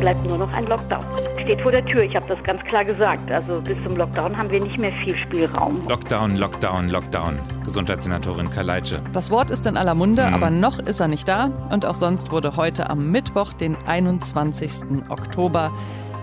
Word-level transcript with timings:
bleibt 0.00 0.24
nur 0.24 0.38
noch 0.38 0.52
ein 0.52 0.66
Lockdown. 0.66 1.04
Steht 1.42 1.60
vor 1.60 1.70
der 1.70 1.84
Tür, 1.84 2.02
ich 2.02 2.16
habe 2.16 2.26
das 2.26 2.42
ganz 2.42 2.62
klar 2.64 2.84
gesagt. 2.84 3.30
Also 3.30 3.60
bis 3.60 3.76
zum 3.84 3.96
Lockdown 3.96 4.36
haben 4.36 4.50
wir 4.50 4.60
nicht 4.60 4.78
mehr 4.78 4.92
viel 5.04 5.16
Spielraum. 5.16 5.86
Lockdown, 5.88 6.36
Lockdown, 6.36 6.88
Lockdown. 6.88 7.38
Gesundheitssenatorin 7.64 8.50
Kaleitsche. 8.50 9.00
Das 9.12 9.30
Wort 9.30 9.50
ist 9.50 9.66
in 9.66 9.76
aller 9.76 9.94
Munde, 9.94 10.26
mhm. 10.26 10.34
aber 10.34 10.50
noch 10.50 10.78
ist 10.78 11.00
er 11.00 11.08
nicht 11.08 11.28
da. 11.28 11.50
Und 11.70 11.84
auch 11.84 11.94
sonst 11.94 12.32
wurde 12.32 12.56
heute 12.56 12.88
am 12.88 13.10
Mittwoch, 13.10 13.52
den 13.52 13.76
21. 13.86 15.10
Oktober, 15.10 15.70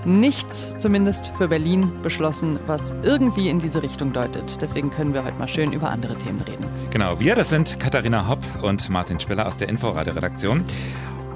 nichts, 0.06 0.76
zumindest 0.80 1.32
für 1.38 1.48
Berlin, 1.48 1.92
beschlossen, 2.02 2.60
was 2.66 2.94
irgendwie 3.04 3.50
in 3.50 3.60
diese 3.60 3.84
Richtung 3.84 4.12
deutet. 4.12 4.60
Deswegen 4.62 4.90
können 4.90 5.14
wir 5.14 5.24
heute 5.24 5.38
mal 5.38 5.48
schön 5.48 5.72
über 5.72 5.92
andere 5.92 6.16
Themen 6.16 6.42
reden. 6.42 6.66
Genau, 6.90 7.20
wir, 7.20 7.36
das 7.36 7.50
sind 7.50 7.80
Katharina 7.80 8.28
Hopp 8.28 8.40
und 8.64 8.90
Martin 8.90 9.20
Spiller 9.20 9.46
aus 9.46 9.58
der 9.58 9.70
Inforadio-Redaktion. 9.70 10.64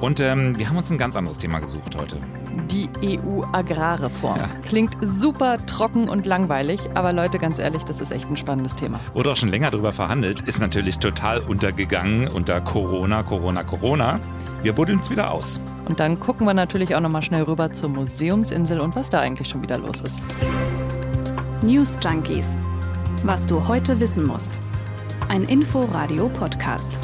Und 0.02 0.20
ähm, 0.20 0.57
wir 0.57 0.68
haben 0.68 0.77
uns 0.77 0.91
ein 0.91 0.97
ganz 0.97 1.15
anderes 1.15 1.38
Thema 1.38 1.59
gesucht 1.59 1.95
heute. 1.95 2.18
Die 2.71 2.89
EU-Agrarreform. 3.19 4.37
Ja. 4.37 4.50
Klingt 4.65 4.97
super 5.01 5.64
trocken 5.68 6.10
und 6.10 6.25
langweilig, 6.25 6.79
aber 6.96 7.14
Leute, 7.14 7.37
ganz 7.37 7.60
ehrlich, 7.60 7.83
das 7.83 8.01
ist 8.01 8.11
echt 8.11 8.27
ein 8.29 8.36
spannendes 8.36 8.75
Thema. 8.75 9.00
Wurde 9.14 9.32
auch 9.32 9.36
schon 9.36 9.50
länger 9.50 9.69
darüber 9.69 9.91
verhandelt, 9.91 10.41
ist 10.50 10.60
natürlich 10.60 10.97
total 10.97 11.39
untergegangen 11.39 12.27
unter 12.27 12.60
Corona, 12.61 13.21
Corona, 13.21 13.64
Corona. 13.64 14.19
Wir 14.64 14.74
buddeln 14.74 15.00
es 15.00 15.11
wieder 15.11 15.32
aus. 15.32 15.61
Und 15.87 16.00
dann 16.00 16.19
gucken 16.19 16.47
wir 16.47 16.54
natürlich 16.55 16.96
auch 16.96 16.99
nochmal 16.99 17.21
schnell 17.21 17.43
rüber 17.43 17.71
zur 17.71 17.89
Museumsinsel 17.89 18.79
und 18.79 18.96
was 18.96 19.11
da 19.11 19.19
eigentlich 19.19 19.49
schon 19.49 19.61
wieder 19.61 19.77
los 19.77 20.02
ist. 20.02 20.19
News 21.61 21.97
Junkies. 22.04 22.47
Was 23.24 23.46
du 23.46 23.68
heute 23.68 23.99
wissen 23.99 24.25
musst. 24.25 24.60
Ein 25.29 25.43
Info-Radio-Podcast. 25.43 26.97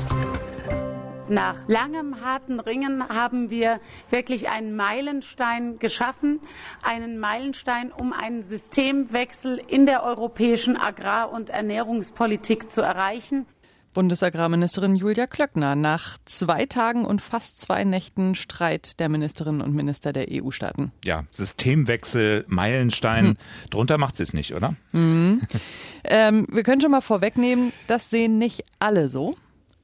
Nach 1.30 1.68
langem 1.68 2.22
harten 2.22 2.62
Ringen 2.62 3.10
haben 3.10 3.50
wir 3.50 3.82
wirklich 4.10 4.48
einen 4.48 4.78
Meilenstein 4.78 5.78
geschaffen, 5.78 6.40
einen 6.84 7.20
Meilenstein, 7.20 7.92
um 7.92 8.14
einen 8.14 8.44
Systemwechsel 8.44 9.62
in 9.68 9.86
der 9.86 10.04
europäischen 10.04 10.78
Agrar- 10.78 11.32
und 11.34 11.50
Ernährungspolitik 11.50 12.72
zu 12.72 12.82
erreichen. 12.82 13.46
Bundesagrarministerin 13.94 14.96
Julia 14.96 15.28
Klöckner 15.28 15.76
nach 15.76 16.18
zwei 16.24 16.66
Tagen 16.66 17.04
und 17.04 17.22
fast 17.22 17.60
zwei 17.60 17.84
Nächten 17.84 18.36
Streit 18.36 19.00
der 19.00 19.10
Ministerinnen 19.10 19.60
und 19.60 19.74
Minister 19.74 20.14
der 20.14 20.28
EU-Staaten. 20.30 20.92
Ja, 21.04 21.26
Systemwechsel, 21.32 22.46
Meilenstein, 22.48 23.26
hm. 23.26 23.38
drunter 23.70 23.98
macht 23.98 24.16
sie 24.16 24.24
es 24.24 24.34
nicht, 24.34 24.54
oder? 24.54 24.76
Mhm. 24.94 25.42
ähm, 26.06 26.46
wir 26.50 26.64
können 26.64 26.80
schon 26.80 26.92
mal 26.92 27.02
vorwegnehmen, 27.02 27.74
das 27.88 28.10
sehen 28.10 28.38
nicht 28.38 28.64
alle 28.80 29.10
so. 29.10 29.36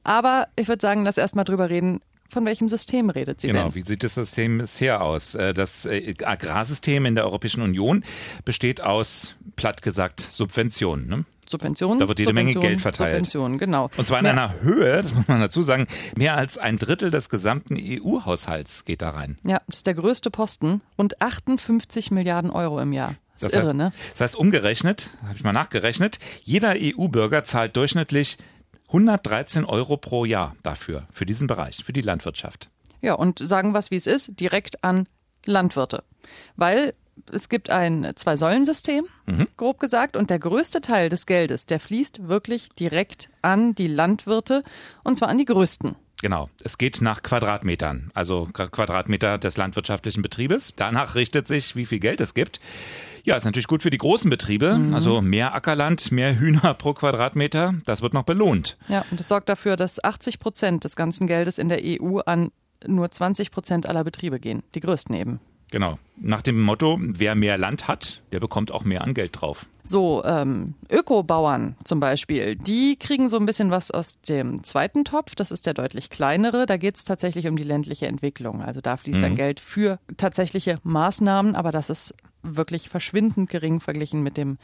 Aber 0.04 0.48
ich 0.56 0.68
würde 0.68 0.80
sagen, 0.80 1.04
lass 1.04 1.18
erst 1.18 1.34
mal 1.34 1.44
drüber 1.44 1.70
reden, 1.70 2.00
von 2.28 2.44
welchem 2.44 2.68
System 2.68 3.10
redet 3.10 3.40
sie 3.40 3.48
genau, 3.48 3.64
denn? 3.64 3.74
wie 3.74 3.82
sieht 3.82 4.02
das 4.02 4.14
System 4.14 4.58
bisher 4.58 5.02
aus? 5.02 5.34
Äh, 5.34 5.54
das 5.54 5.86
äh, 5.86 6.14
Agrarsystem 6.24 7.06
in 7.06 7.14
der 7.14 7.24
Europäischen 7.24 7.62
Union 7.62 8.04
besteht 8.44 8.80
aus, 8.80 9.34
platt 9.56 9.82
gesagt, 9.82 10.20
Subventionen. 10.20 11.06
Ne? 11.06 11.24
Subventionen. 11.48 12.00
Da 12.00 12.08
wird 12.08 12.18
jede 12.18 12.32
Menge 12.32 12.54
Geld 12.54 12.80
verteilt. 12.80 13.10
Subventionen, 13.10 13.58
genau. 13.58 13.90
Und 13.96 14.06
zwar 14.06 14.18
in 14.18 14.24
ja. 14.26 14.32
einer 14.32 14.60
Höhe, 14.60 15.02
das 15.02 15.14
muss 15.14 15.28
man 15.28 15.40
dazu 15.40 15.62
sagen, 15.62 15.86
mehr 16.16 16.36
als 16.36 16.58
ein 16.58 16.78
Drittel 16.78 17.10
des 17.10 17.28
gesamten 17.28 17.76
EU-Haushalts 17.78 18.84
geht 18.84 19.02
da 19.02 19.10
rein. 19.10 19.38
Ja, 19.44 19.60
das 19.66 19.78
ist 19.78 19.86
der 19.86 19.94
größte 19.94 20.30
Posten. 20.30 20.80
Rund 20.98 21.20
58 21.20 22.10
Milliarden 22.10 22.50
Euro 22.50 22.80
im 22.80 22.92
Jahr. 22.92 23.14
Das, 23.34 23.42
das 23.42 23.52
ist 23.52 23.58
irre, 23.58 23.74
ne? 23.74 23.92
Das 24.12 24.20
heißt, 24.20 24.36
umgerechnet, 24.36 25.10
habe 25.22 25.34
ich 25.36 25.42
mal 25.42 25.52
nachgerechnet, 25.52 26.18
jeder 26.44 26.74
EU-Bürger 26.76 27.42
zahlt 27.42 27.76
durchschnittlich 27.76 28.38
113 28.88 29.64
Euro 29.64 29.96
pro 29.96 30.24
Jahr 30.24 30.56
dafür, 30.62 31.06
für 31.10 31.26
diesen 31.26 31.46
Bereich, 31.46 31.84
für 31.84 31.92
die 31.92 32.02
Landwirtschaft. 32.02 32.70
Ja, 33.00 33.14
und 33.14 33.38
sagen 33.38 33.72
wir 33.72 33.78
es, 33.78 33.90
wie 33.90 33.96
es 33.96 34.06
ist, 34.06 34.38
direkt 34.40 34.82
an 34.84 35.04
Landwirte. 35.44 36.04
Weil 36.56 36.94
es 37.30 37.48
gibt 37.48 37.70
ein 37.70 38.12
Zwei-Säulen-System, 38.14 39.06
mhm. 39.26 39.46
grob 39.56 39.78
gesagt, 39.78 40.16
und 40.16 40.30
der 40.30 40.38
größte 40.38 40.80
Teil 40.80 41.08
des 41.08 41.26
Geldes, 41.26 41.66
der 41.66 41.80
fließt 41.80 42.28
wirklich 42.28 42.70
direkt 42.70 43.30
an 43.42 43.74
die 43.74 43.86
Landwirte, 43.86 44.64
und 45.02 45.18
zwar 45.18 45.28
an 45.28 45.38
die 45.38 45.44
größten. 45.44 45.96
Genau, 46.24 46.48
es 46.62 46.78
geht 46.78 47.02
nach 47.02 47.20
Quadratmetern, 47.20 48.10
also 48.14 48.48
Quadratmeter 48.50 49.36
des 49.36 49.58
landwirtschaftlichen 49.58 50.22
Betriebes. 50.22 50.72
Danach 50.74 51.16
richtet 51.16 51.46
sich, 51.46 51.76
wie 51.76 51.84
viel 51.84 51.98
Geld 51.98 52.22
es 52.22 52.32
gibt. 52.32 52.60
Ja, 53.24 53.36
ist 53.36 53.44
natürlich 53.44 53.66
gut 53.66 53.82
für 53.82 53.90
die 53.90 53.98
großen 53.98 54.30
Betriebe. 54.30 54.74
Mhm. 54.74 54.94
Also 54.94 55.20
mehr 55.20 55.54
Ackerland, 55.54 56.12
mehr 56.12 56.34
Hühner 56.40 56.72
pro 56.72 56.94
Quadratmeter, 56.94 57.74
das 57.84 58.00
wird 58.00 58.14
noch 58.14 58.22
belohnt. 58.22 58.78
Ja, 58.88 59.04
und 59.10 59.20
das 59.20 59.28
sorgt 59.28 59.50
dafür, 59.50 59.76
dass 59.76 60.02
80 60.02 60.40
Prozent 60.40 60.84
des 60.84 60.96
ganzen 60.96 61.26
Geldes 61.26 61.58
in 61.58 61.68
der 61.68 61.80
EU 61.82 62.20
an 62.20 62.52
nur 62.86 63.10
20 63.10 63.50
Prozent 63.50 63.86
aller 63.86 64.02
Betriebe 64.02 64.40
gehen. 64.40 64.62
Die 64.74 64.80
größten 64.80 65.14
eben. 65.14 65.40
Genau. 65.74 65.98
Nach 66.16 66.40
dem 66.40 66.60
Motto, 66.60 67.00
wer 67.00 67.34
mehr 67.34 67.58
Land 67.58 67.88
hat, 67.88 68.22
der 68.30 68.38
bekommt 68.38 68.70
auch 68.70 68.84
mehr 68.84 69.02
an 69.02 69.12
Geld 69.12 69.40
drauf. 69.40 69.66
So, 69.82 70.22
ähm, 70.24 70.74
Ökobauern 70.88 71.74
zum 71.82 71.98
Beispiel, 71.98 72.54
die 72.54 72.96
kriegen 72.96 73.28
so 73.28 73.36
ein 73.36 73.44
bisschen 73.44 73.72
was 73.72 73.90
aus 73.90 74.20
dem 74.20 74.62
zweiten 74.62 75.04
Topf. 75.04 75.34
Das 75.34 75.50
ist 75.50 75.66
der 75.66 75.74
deutlich 75.74 76.10
kleinere. 76.10 76.66
Da 76.66 76.76
geht 76.76 76.94
es 76.94 77.02
tatsächlich 77.02 77.48
um 77.48 77.56
die 77.56 77.64
ländliche 77.64 78.06
Entwicklung. 78.06 78.62
Also 78.62 78.80
da 78.80 78.96
fließt 78.96 79.18
mhm. 79.18 79.22
dann 79.22 79.34
Geld 79.34 79.58
für 79.58 79.98
tatsächliche 80.16 80.76
Maßnahmen, 80.84 81.56
aber 81.56 81.72
das 81.72 81.90
ist 81.90 82.14
wirklich 82.44 82.88
verschwindend 82.88 83.50
gering 83.50 83.80
verglichen 83.80 84.22
mit 84.22 84.36
dem 84.36 84.58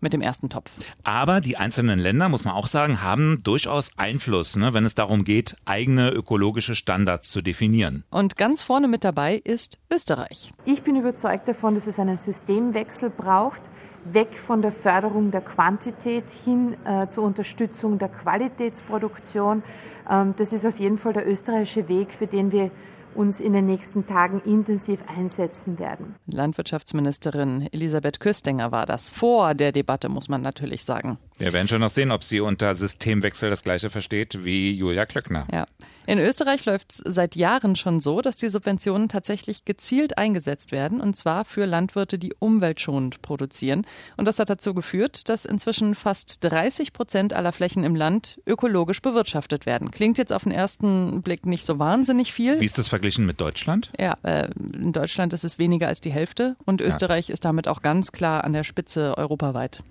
mit 0.00 0.12
dem 0.12 0.20
ersten 0.20 0.48
Topf. 0.48 0.70
Aber 1.04 1.40
die 1.40 1.56
einzelnen 1.56 1.98
Länder, 1.98 2.28
muss 2.28 2.44
man 2.44 2.54
auch 2.54 2.66
sagen, 2.66 3.02
haben 3.02 3.38
durchaus 3.42 3.92
Einfluss, 3.96 4.56
ne, 4.56 4.74
wenn 4.74 4.84
es 4.84 4.94
darum 4.94 5.24
geht, 5.24 5.56
eigene 5.64 6.10
ökologische 6.10 6.74
Standards 6.74 7.30
zu 7.30 7.42
definieren. 7.42 8.04
Und 8.10 8.36
ganz 8.36 8.62
vorne 8.62 8.88
mit 8.88 9.04
dabei 9.04 9.36
ist 9.44 9.78
Österreich. 9.92 10.52
Ich 10.64 10.82
bin 10.82 10.96
überzeugt 10.96 11.48
davon, 11.48 11.74
dass 11.74 11.86
es 11.86 11.98
einen 11.98 12.16
Systemwechsel 12.16 13.10
braucht 13.10 13.62
weg 14.04 14.38
von 14.38 14.62
der 14.62 14.72
Förderung 14.72 15.30
der 15.30 15.42
Quantität 15.42 16.24
hin 16.44 16.76
äh, 16.84 17.08
zur 17.08 17.24
Unterstützung 17.24 17.98
der 17.98 18.08
Qualitätsproduktion. 18.08 19.62
Ähm, 20.08 20.34
das 20.36 20.52
ist 20.52 20.64
auf 20.64 20.78
jeden 20.78 20.98
Fall 20.98 21.12
der 21.12 21.28
österreichische 21.28 21.88
Weg, 21.88 22.12
für 22.12 22.26
den 22.26 22.50
wir 22.52 22.70
uns 23.14 23.40
in 23.40 23.52
den 23.52 23.66
nächsten 23.66 24.06
Tagen 24.06 24.40
intensiv 24.40 25.00
einsetzen 25.08 25.78
werden. 25.78 26.14
Landwirtschaftsministerin 26.26 27.68
Elisabeth 27.72 28.20
Köstinger 28.20 28.72
war 28.72 28.86
das. 28.86 29.10
Vor 29.10 29.54
der 29.54 29.72
Debatte, 29.72 30.08
muss 30.08 30.28
man 30.28 30.42
natürlich 30.42 30.84
sagen. 30.84 31.18
Wir 31.40 31.54
werden 31.54 31.68
schon 31.68 31.80
noch 31.80 31.88
sehen, 31.88 32.10
ob 32.10 32.22
sie 32.22 32.40
unter 32.40 32.74
Systemwechsel 32.74 33.48
das 33.48 33.62
Gleiche 33.62 33.88
versteht 33.88 34.44
wie 34.44 34.72
Julia 34.72 35.06
Klöckner. 35.06 35.46
Ja. 35.50 35.64
In 36.06 36.18
Österreich 36.18 36.66
läuft 36.66 36.92
es 36.92 36.98
seit 36.98 37.34
Jahren 37.34 37.76
schon 37.76 38.00
so, 38.00 38.20
dass 38.20 38.36
die 38.36 38.50
Subventionen 38.50 39.08
tatsächlich 39.08 39.64
gezielt 39.64 40.18
eingesetzt 40.18 40.70
werden, 40.70 41.00
und 41.00 41.16
zwar 41.16 41.46
für 41.46 41.64
Landwirte, 41.64 42.18
die 42.18 42.34
umweltschonend 42.38 43.22
produzieren. 43.22 43.86
Und 44.18 44.26
das 44.26 44.38
hat 44.38 44.50
dazu 44.50 44.74
geführt, 44.74 45.30
dass 45.30 45.46
inzwischen 45.46 45.94
fast 45.94 46.44
30 46.44 46.92
Prozent 46.92 47.32
aller 47.32 47.52
Flächen 47.52 47.84
im 47.84 47.94
Land 47.96 48.38
ökologisch 48.46 49.00
bewirtschaftet 49.00 49.64
werden. 49.64 49.90
Klingt 49.92 50.18
jetzt 50.18 50.34
auf 50.34 50.42
den 50.42 50.52
ersten 50.52 51.22
Blick 51.22 51.46
nicht 51.46 51.64
so 51.64 51.78
wahnsinnig 51.78 52.34
viel. 52.34 52.60
Wie 52.60 52.66
ist 52.66 52.76
das 52.76 52.88
verglichen 52.88 53.24
mit 53.24 53.40
Deutschland? 53.40 53.90
Ja, 53.98 54.18
äh, 54.24 54.50
in 54.74 54.92
Deutschland 54.92 55.32
ist 55.32 55.44
es 55.44 55.58
weniger 55.58 55.88
als 55.88 56.02
die 56.02 56.12
Hälfte 56.12 56.56
und 56.66 56.82
Österreich 56.82 57.28
ja. 57.28 57.32
ist 57.32 57.46
damit 57.46 57.66
auch 57.66 57.80
ganz 57.80 58.12
klar 58.12 58.44
an 58.44 58.52
der 58.52 58.64
Spitze 58.64 59.16
europaweit. 59.16 59.82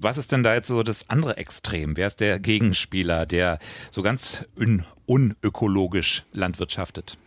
Was 0.00 0.18
ist 0.18 0.32
denn 0.32 0.42
da 0.42 0.54
jetzt 0.54 0.68
so 0.68 0.82
das 0.82 1.10
andere 1.10 1.36
Extrem? 1.36 1.96
Wer 1.96 2.06
ist 2.06 2.20
der 2.20 2.38
Gegenspieler, 2.38 3.26
der 3.26 3.58
so 3.90 4.02
ganz 4.02 4.44
un 4.56 4.84
unökologisch 5.06 6.24
landwirtschaftet? 6.32 7.18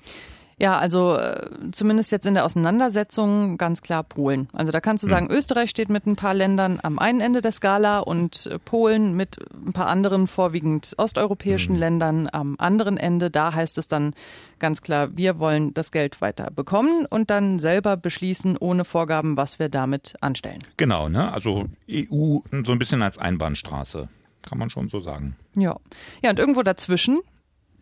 Ja, 0.62 0.78
also 0.78 1.16
äh, 1.16 1.42
zumindest 1.72 2.12
jetzt 2.12 2.28
in 2.28 2.36
der 2.36 2.46
Auseinandersetzung 2.46 3.58
ganz 3.58 3.82
klar 3.82 4.04
Polen. 4.04 4.48
Also 4.54 4.72
da 4.72 4.80
kannst 4.80 5.04
du 5.04 5.08
sagen, 5.08 5.26
mhm. 5.26 5.32
Österreich 5.32 5.72
steht 5.72 5.90
mit 5.90 6.06
ein 6.06 6.16
paar 6.16 6.36
Ländern 6.36 6.80
am 6.84 7.00
einen 7.00 7.20
Ende 7.20 7.42
der 7.42 7.52
Skala 7.52 7.98
und 7.98 8.46
äh, 8.46 8.60
Polen 8.60 9.18
mit 9.18 9.40
ein 9.66 9.74
paar 9.74 9.88
anderen 9.88 10.28
vorwiegend 10.28 10.94
osteuropäischen 10.98 11.74
mhm. 11.74 11.80
Ländern 11.80 12.30
am 12.32 12.58
anderen 12.60 12.98
Ende. 12.98 13.32
Da 13.32 13.56
heißt 13.56 13.80
es 13.80 13.88
dann 13.88 14.14
ganz 14.60 14.84
klar, 14.84 15.18
wir 15.18 15.40
wollen 15.40 15.74
das 15.74 15.92
Geld 15.92 16.22
weiter 16.22 16.52
bekommen 16.56 17.08
und 17.10 17.32
dann 17.32 17.58
selber 17.58 17.98
beschließen 17.98 18.56
ohne 18.60 18.86
Vorgaben, 18.86 19.38
was 19.38 19.58
wir 19.58 19.68
damit 19.68 20.14
anstellen. 20.22 20.60
Genau, 20.78 21.10
ne? 21.10 21.34
Also 21.34 21.70
EU 21.90 22.38
so 22.64 22.72
ein 22.72 22.78
bisschen 22.78 23.02
als 23.02 23.18
Einbahnstraße. 23.18 24.10
Kann 24.44 24.60
man 24.60 24.70
schon 24.70 24.90
so 24.90 25.00
sagen. 25.00 25.38
Ja. 25.56 25.78
Ja, 26.22 26.30
und 26.30 26.38
irgendwo 26.38 26.62
dazwischen 26.62 27.22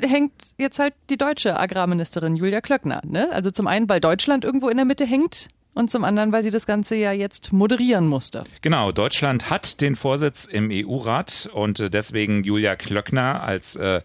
hängt 0.01 0.34
jetzt 0.57 0.80
halt 0.80 0.94
die 1.10 1.18
deutsche 1.18 1.60
Agrarministerin 1.60 2.36
Julia 2.36 2.62
Klöckner. 2.62 3.01
Ne? 3.06 3.30
Also 3.31 3.51
zum 3.51 3.68
einen, 3.68 3.90
weil 3.90 4.00
Deutschland 4.00 4.46
irgendwo 4.46 4.69
in 4.69 4.78
der 4.78 4.86
Mitte 4.86 5.06
hängt 5.06 5.50
und 5.74 5.90
zum 5.90 6.04
anderen, 6.04 6.31
weil 6.31 6.44
sie 6.44 6.51
das 6.51 6.66
Ganze 6.66 6.96
ja 6.96 7.12
jetzt 7.12 7.54
moderieren 7.54 8.07
musste. 8.07 8.44
Genau, 8.62 8.92
Deutschland 8.92 9.50
hat 9.50 9.81
den 9.81 9.96
Vorsitz 9.96 10.46
im 10.46 10.69
EU-Rat 10.72 11.50
und 11.54 11.80
äh, 11.80 11.90
deswegen 11.90 12.44
Julia 12.44 12.75
Klöckner 12.75 13.42
als 13.44 13.75
äh, 13.75 14.01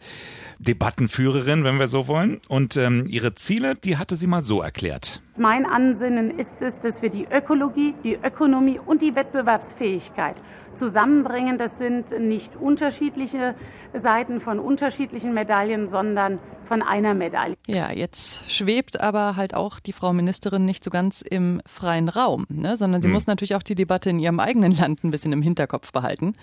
Debattenführerin, 0.59 1.65
wenn 1.65 1.79
wir 1.79 1.89
so 1.89 2.07
wollen. 2.07 2.41
Und 2.49 2.77
ähm, 2.77 3.07
ihre 3.09 3.35
Ziele, 3.35 3.75
die 3.75 3.97
hatte 3.97 4.17
sie 4.17 4.27
mal 4.27 4.43
so 4.43 4.63
erklärt. 4.63 5.21
Mein 5.37 5.67
Ansinnen 5.67 6.39
ist 6.39 6.57
es, 6.61 6.79
dass 6.81 7.03
wir 7.03 7.11
die 7.11 7.27
Ökologie, 7.31 7.95
die 8.05 8.15
Ökonomie 8.15 8.79
und 8.79 9.03
die 9.03 9.15
Wettbewerbsfähigkeit 9.15 10.37
zusammenbringen. 10.75 11.59
Das 11.59 11.79
sind 11.79 12.11
nicht 12.19 12.57
unterschiedliche 12.57 13.55
Seiten 13.93 14.41
von 14.41 14.59
unterschiedlichen 14.59 15.35
Medaillen, 15.35 15.89
sondern 15.89 16.39
von 16.65 16.83
einer 16.83 17.15
Medaille. 17.15 17.57
Ja, 17.67 17.93
jetzt 17.93 18.51
schwebt 18.51 19.01
aber 19.01 19.37
halt 19.37 19.55
auch 19.55 19.81
die 19.81 19.93
Frau 19.93 20.13
Ministerin 20.13 20.65
nicht 20.65 20.83
so 20.83 20.91
ganz 20.91 21.23
im 21.23 21.61
freien 21.67 22.09
Raum, 22.09 22.47
ne? 22.49 22.77
sondern 22.77 23.03
sie 23.03 23.09
hm. 23.09 23.15
muss 23.15 23.27
natürlich 23.27 23.55
auch 23.55 23.63
die 23.63 23.75
Debatte 23.75 24.11
in 24.11 24.19
ihrem 24.19 24.41
eigenen 24.41 24.77
Land 24.77 25.05
ein 25.05 25.11
bisschen 25.11 25.33
im 25.33 25.43
Hinterkopf 25.43 25.93
behalten. 25.93 26.35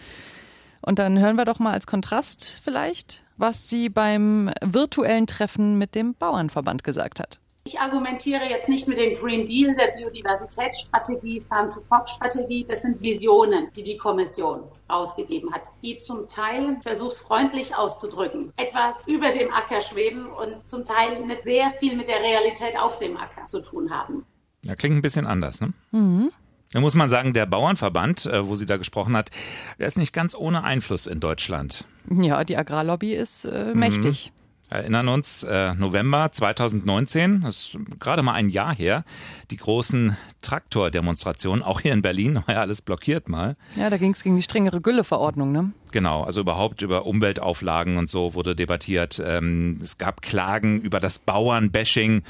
Und 0.82 0.98
dann 1.00 1.20
hören 1.20 1.36
wir 1.36 1.46
doch 1.46 1.60
mal 1.60 1.74
als 1.74 1.86
Kontrast 1.86 2.60
vielleicht, 2.64 3.24
was 3.38 3.70
sie 3.70 3.90
beim 3.90 4.52
virtuellen 4.62 5.28
Treffen 5.28 5.78
mit 5.78 5.94
dem 5.94 6.16
Bauernverband 6.16 6.84
gesagt 6.84 7.20
hat. 7.20 7.41
Ich 7.64 7.80
argumentiere 7.80 8.50
jetzt 8.50 8.68
nicht 8.68 8.88
mit 8.88 8.98
dem 8.98 9.16
Green 9.20 9.46
Deal, 9.46 9.76
der 9.76 9.92
Biodiversitätsstrategie, 9.92 11.42
Farm-to-Fork-Strategie. 11.48 12.66
Das 12.68 12.82
sind 12.82 13.00
Visionen, 13.02 13.68
die 13.78 13.84
die 13.84 13.98
Kommission 13.98 14.64
ausgegeben 14.88 15.54
hat, 15.54 15.62
die 15.84 16.00
zum 16.00 16.28
Teil, 16.28 16.78
versuchsfreundlich 16.82 17.76
auszudrücken, 17.76 18.52
etwas 18.58 19.06
über 19.06 19.30
dem 19.30 19.54
Acker 19.54 19.82
schweben 19.82 20.26
und 20.26 20.68
zum 20.68 20.86
Teil 20.86 21.24
nicht 21.26 21.44
sehr 21.44 21.72
viel 21.80 21.96
mit 21.96 22.08
der 22.08 22.22
Realität 22.22 22.80
auf 22.80 22.98
dem 22.98 23.16
Acker 23.16 23.46
zu 23.46 23.62
tun 23.62 23.92
haben. 23.92 24.26
Ja, 24.66 24.76
klingt 24.76 24.96
ein 24.96 25.02
bisschen 25.04 25.28
anders, 25.28 25.62
ne? 25.62 25.74
Mhm. 25.92 26.32
Da 26.74 26.80
muss 26.80 26.96
man 26.96 27.10
sagen, 27.10 27.34
der 27.34 27.46
Bauernverband, 27.46 28.26
äh, 28.26 28.48
wo 28.48 28.56
sie 28.56 28.66
da 28.66 28.78
gesprochen 28.78 29.16
hat, 29.16 29.30
der 29.78 29.88
ist 29.88 29.98
nicht 29.98 30.14
ganz 30.14 30.36
ohne 30.36 30.64
Einfluss 30.64 31.06
in 31.06 31.20
Deutschland. 31.20 31.86
Ja, 32.10 32.44
die 32.44 32.58
Agrarlobby 32.58 33.14
ist 33.14 33.46
äh, 33.46 33.74
mächtig. 33.76 34.32
Mhm 34.34 34.41
erinnern 34.72 35.10
uns, 35.10 35.44
äh, 35.44 35.74
November 35.76 36.32
2019, 36.32 37.42
das 37.42 37.56
ist 37.56 37.78
gerade 38.00 38.24
mal 38.24 38.34
ein 38.34 38.50
Jahr 38.50 38.74
her, 38.74 39.04
die 39.52 39.58
großen 39.58 40.16
Traktordemonstrationen, 40.42 41.62
auch 41.62 41.82
hier 41.82 41.94
in 41.94 42.02
Berlin, 42.02 42.36
war 42.48 42.56
ja 42.56 42.62
alles 42.62 42.82
blockiert 42.82 43.30
mal. 43.30 43.56
Ja, 43.76 43.90
da 43.90 43.98
ging 43.98 44.12
es 44.12 44.24
gegen 44.24 44.38
die 44.38 44.42
strengere 44.42 44.82
Gülleverordnung, 44.82 45.52
ne? 45.52 45.72
Genau, 45.92 46.24
also 46.24 46.40
überhaupt 46.40 46.82
über 46.82 47.06
Umweltauflagen 47.06 47.98
und 47.98 48.10
so 48.10 48.34
wurde 48.34 48.56
debattiert. 48.56 49.22
Ähm, 49.24 49.80
es 49.84 49.98
gab 49.98 50.22
Klagen 50.22 50.80
über 50.80 51.02
das 51.02 51.20
Bauernbashing 51.20 52.24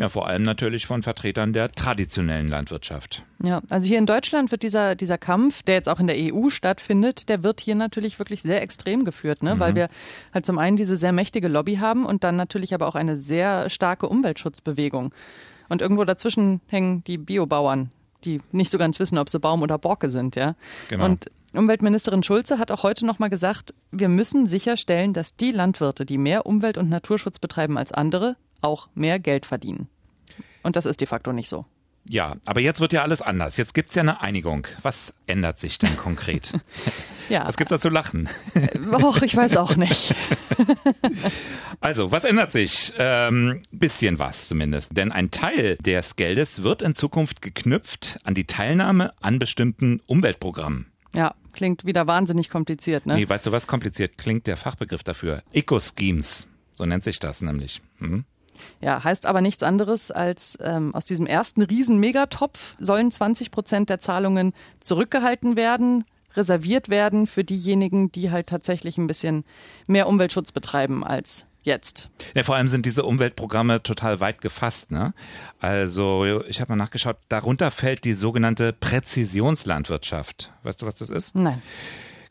ja, 0.00 0.08
vor 0.08 0.26
allem 0.26 0.44
natürlich 0.44 0.86
von 0.86 1.02
Vertretern 1.02 1.52
der 1.52 1.72
traditionellen 1.72 2.48
Landwirtschaft. 2.48 3.22
Ja, 3.42 3.60
also 3.68 3.86
hier 3.86 3.98
in 3.98 4.06
Deutschland 4.06 4.50
wird 4.50 4.62
dieser, 4.62 4.94
dieser 4.94 5.18
Kampf, 5.18 5.62
der 5.62 5.74
jetzt 5.74 5.90
auch 5.90 6.00
in 6.00 6.06
der 6.06 6.16
EU 6.18 6.48
stattfindet, 6.48 7.28
der 7.28 7.44
wird 7.44 7.60
hier 7.60 7.74
natürlich 7.74 8.18
wirklich 8.18 8.40
sehr 8.40 8.62
extrem 8.62 9.04
geführt, 9.04 9.42
ne? 9.42 9.56
Mhm. 9.56 9.60
weil 9.60 9.74
wir 9.74 9.88
halt 10.32 10.46
zum 10.46 10.58
einen 10.58 10.78
diese 10.78 10.96
sehr 10.96 11.12
mächtige 11.12 11.48
Lobby 11.48 11.76
haben 11.76 12.06
und 12.06 12.24
dann 12.24 12.36
natürlich 12.36 12.72
aber 12.72 12.88
auch 12.88 12.94
eine 12.94 13.18
sehr 13.18 13.68
starke 13.68 14.08
Umweltschutzbewegung. 14.08 15.12
Und 15.68 15.82
irgendwo 15.82 16.04
dazwischen 16.04 16.62
hängen 16.68 17.04
die 17.04 17.18
Biobauern, 17.18 17.90
die 18.24 18.40
nicht 18.52 18.70
so 18.70 18.78
ganz 18.78 18.98
wissen, 19.00 19.18
ob 19.18 19.28
sie 19.28 19.38
Baum 19.38 19.60
oder 19.60 19.76
Borke 19.76 20.10
sind, 20.10 20.34
ja. 20.34 20.54
Genau. 20.88 21.04
Und 21.04 21.26
Umweltministerin 21.52 22.22
Schulze 22.22 22.58
hat 22.58 22.70
auch 22.70 22.84
heute 22.84 23.04
noch 23.04 23.18
mal 23.18 23.28
gesagt, 23.28 23.74
wir 23.90 24.08
müssen 24.08 24.46
sicherstellen, 24.46 25.12
dass 25.12 25.36
die 25.36 25.50
Landwirte, 25.50 26.06
die 26.06 26.16
mehr 26.16 26.46
Umwelt- 26.46 26.78
und 26.78 26.88
Naturschutz 26.88 27.38
betreiben 27.38 27.76
als 27.76 27.92
andere, 27.92 28.36
auch 28.62 28.88
mehr 28.94 29.18
Geld 29.18 29.46
verdienen. 29.46 29.88
Und 30.62 30.76
das 30.76 30.86
ist 30.86 31.00
de 31.00 31.06
facto 31.06 31.32
nicht 31.32 31.48
so. 31.48 31.64
Ja, 32.08 32.36
aber 32.46 32.60
jetzt 32.60 32.80
wird 32.80 32.92
ja 32.92 33.02
alles 33.02 33.22
anders. 33.22 33.56
Jetzt 33.56 33.74
gibt 33.74 33.90
es 33.90 33.94
ja 33.94 34.02
eine 34.02 34.20
Einigung. 34.20 34.66
Was 34.82 35.14
ändert 35.26 35.58
sich 35.58 35.78
denn 35.78 35.96
konkret? 35.96 36.52
ja. 37.28 37.46
Was 37.46 37.56
gibt's 37.56 37.70
da 37.70 37.78
zu 37.78 37.88
lachen? 37.88 38.28
Och, 38.92 39.22
ich 39.22 39.36
weiß 39.36 39.56
auch 39.58 39.76
nicht. 39.76 40.14
also, 41.80 42.10
was 42.10 42.24
ändert 42.24 42.52
sich? 42.52 42.92
Ähm, 42.98 43.62
bisschen 43.70 44.18
was 44.18 44.48
zumindest. 44.48 44.96
Denn 44.96 45.12
ein 45.12 45.30
Teil 45.30 45.76
des 45.76 46.16
Geldes 46.16 46.62
wird 46.62 46.82
in 46.82 46.94
Zukunft 46.94 47.42
geknüpft 47.42 48.18
an 48.24 48.34
die 48.34 48.46
Teilnahme 48.46 49.12
an 49.20 49.38
bestimmten 49.38 50.00
Umweltprogrammen. 50.06 50.90
Ja, 51.14 51.34
klingt 51.52 51.84
wieder 51.84 52.06
wahnsinnig 52.06 52.50
kompliziert, 52.50 53.06
ne? 53.06 53.14
Nee, 53.14 53.28
weißt 53.28 53.46
du 53.46 53.52
was 53.52 53.66
kompliziert 53.66 54.16
klingt 54.16 54.46
der 54.46 54.56
Fachbegriff 54.56 55.02
dafür? 55.02 55.42
Eco-Schemes. 55.52 56.48
So 56.72 56.86
nennt 56.86 57.04
sich 57.04 57.18
das 57.18 57.42
nämlich. 57.42 57.82
Mhm. 57.98 58.24
Ja, 58.80 59.02
heißt 59.02 59.26
aber 59.26 59.40
nichts 59.40 59.62
anderes 59.62 60.10
als 60.10 60.58
ähm, 60.62 60.94
aus 60.94 61.04
diesem 61.04 61.26
ersten 61.26 61.62
riesen 61.62 61.98
Megatopf 61.98 62.76
sollen 62.78 63.10
20 63.10 63.50
Prozent 63.50 63.90
der 63.90 64.00
Zahlungen 64.00 64.52
zurückgehalten 64.80 65.56
werden, 65.56 66.04
reserviert 66.34 66.88
werden 66.88 67.26
für 67.26 67.44
diejenigen, 67.44 68.12
die 68.12 68.30
halt 68.30 68.46
tatsächlich 68.46 68.98
ein 68.98 69.06
bisschen 69.06 69.44
mehr 69.86 70.06
Umweltschutz 70.06 70.52
betreiben 70.52 71.04
als 71.04 71.46
jetzt. 71.62 72.10
Ja, 72.34 72.42
vor 72.42 72.56
allem 72.56 72.68
sind 72.68 72.86
diese 72.86 73.04
Umweltprogramme 73.04 73.82
total 73.82 74.20
weit 74.20 74.40
gefasst. 74.40 74.90
Ne? 74.90 75.12
Also 75.60 76.42
ich 76.48 76.60
habe 76.60 76.72
mal 76.72 76.76
nachgeschaut, 76.76 77.18
darunter 77.28 77.70
fällt 77.70 78.04
die 78.04 78.14
sogenannte 78.14 78.72
Präzisionslandwirtschaft. 78.72 80.52
Weißt 80.62 80.80
du, 80.82 80.86
was 80.86 80.96
das 80.96 81.10
ist? 81.10 81.34
Nein. 81.34 81.62